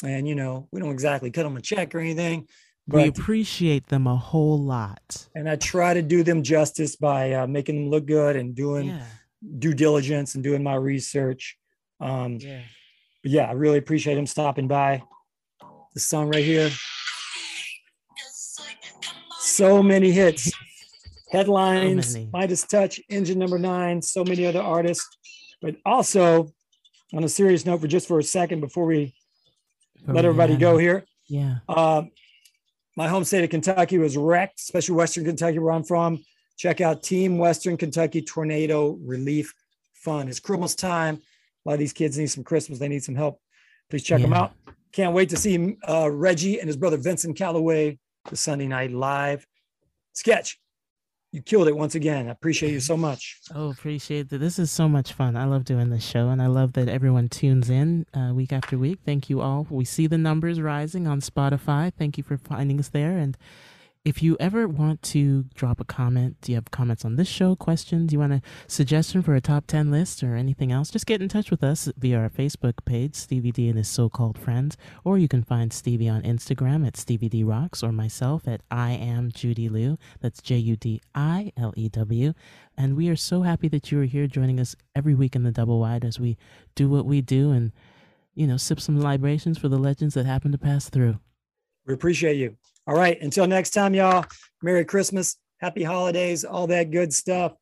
[0.05, 2.47] and you know, we don't exactly cut them a check or anything,
[2.87, 5.29] But, we appreciate them a whole lot.
[5.35, 8.89] and I try to do them justice by uh, making them look good and doing
[8.89, 9.05] Yeah.
[9.59, 11.57] due diligence and doing my research.
[12.01, 12.61] Um, Yeah.
[13.23, 15.03] But yeah, I really appreciate him stopping by.
[15.95, 16.71] The song right here.
[19.39, 20.51] So many hits.
[21.31, 22.29] Headlines, many.
[22.33, 25.07] Midas Touch, Engine Number Nine, so many other artists.
[25.63, 26.53] But also,
[27.15, 29.15] on a serious note, for just for a second before we
[30.07, 31.57] let everybody go here, Yeah.
[31.69, 32.03] uh,
[32.97, 36.23] my home state of Kentucky was wrecked, especially Western Kentucky, where I'm from.
[36.59, 39.55] Check out Team Western Kentucky Tornado Relief
[39.95, 40.29] Fund.
[40.29, 41.23] It's Christmas time.
[41.65, 42.79] A lot of these kids need some Christmas.
[42.79, 43.41] They need some help.
[43.91, 44.53] Please check them out.
[44.93, 47.99] Can't wait to see uh, Reggie and his brother Vincent Calloway
[48.29, 49.47] the Sunday night live.
[50.13, 50.59] Sketch,
[51.33, 52.29] you killed it once again.
[52.29, 53.39] I appreciate you so much.
[53.55, 54.39] Oh, appreciate that.
[54.39, 55.35] This is so much fun.
[55.35, 58.77] I love doing this show, and I love that everyone tunes in uh, week after
[58.77, 58.99] week.
[59.07, 59.67] Thank you all.
[59.71, 61.91] We see the numbers rising on Spotify.
[61.97, 63.17] Thank you for finding us there.
[63.17, 63.39] And
[64.05, 67.55] if you ever want to drop a comment, do you have comments on this show,
[67.55, 71.23] questions, you want a suggestion for a top 10 list or anything else, just get
[71.23, 74.77] in touch with us via our Facebook page, Stevie D and his so called friends,
[75.05, 78.93] or you can find Stevie on Instagram at Stevie D Rocks or myself at I
[78.93, 79.99] am Judy Lew.
[80.21, 82.33] That's J U D I L E W.
[82.77, 85.53] And we are so happy that you are here joining us every week in the
[85.53, 86.37] double wide as we
[86.75, 87.71] do what we do and,
[88.35, 91.21] you know, sip some libations for the legends that happen to pass through.
[91.87, 92.57] We appreciate you.
[92.87, 93.21] All right.
[93.21, 94.25] Until next time, y'all.
[94.63, 95.37] Merry Christmas.
[95.61, 96.45] Happy holidays.
[96.45, 97.53] All that good stuff.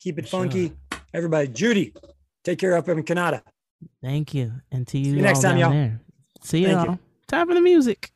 [0.00, 0.40] Keep it For sure.
[0.42, 0.72] funky.
[1.12, 1.92] Everybody, Judy,
[2.44, 3.42] take care up in Canada.
[4.02, 4.52] Thank you.
[4.70, 5.70] And to you, you next time, y'all.
[5.70, 6.00] there.
[6.42, 6.90] See you Thank you.
[6.92, 6.98] all.
[7.28, 8.10] Time for the music.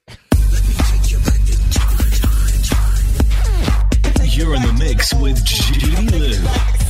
[4.35, 6.82] You're in the mix with Judy Lew.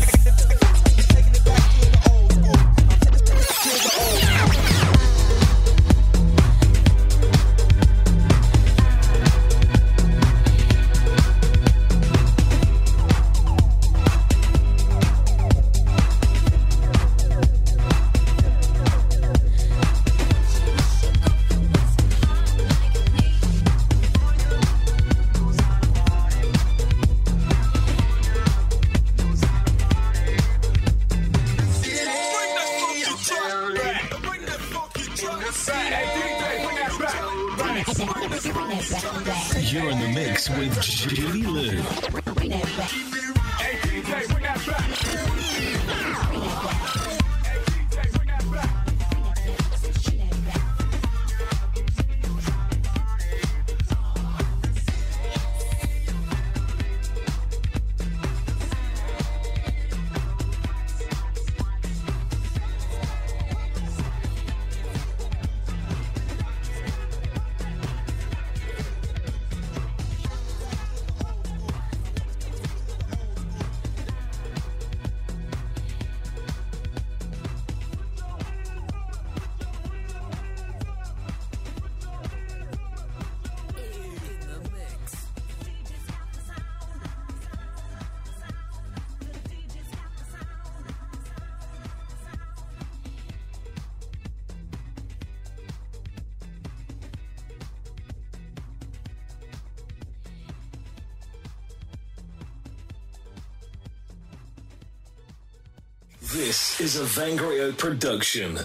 [106.83, 108.59] Is a Vangrio production.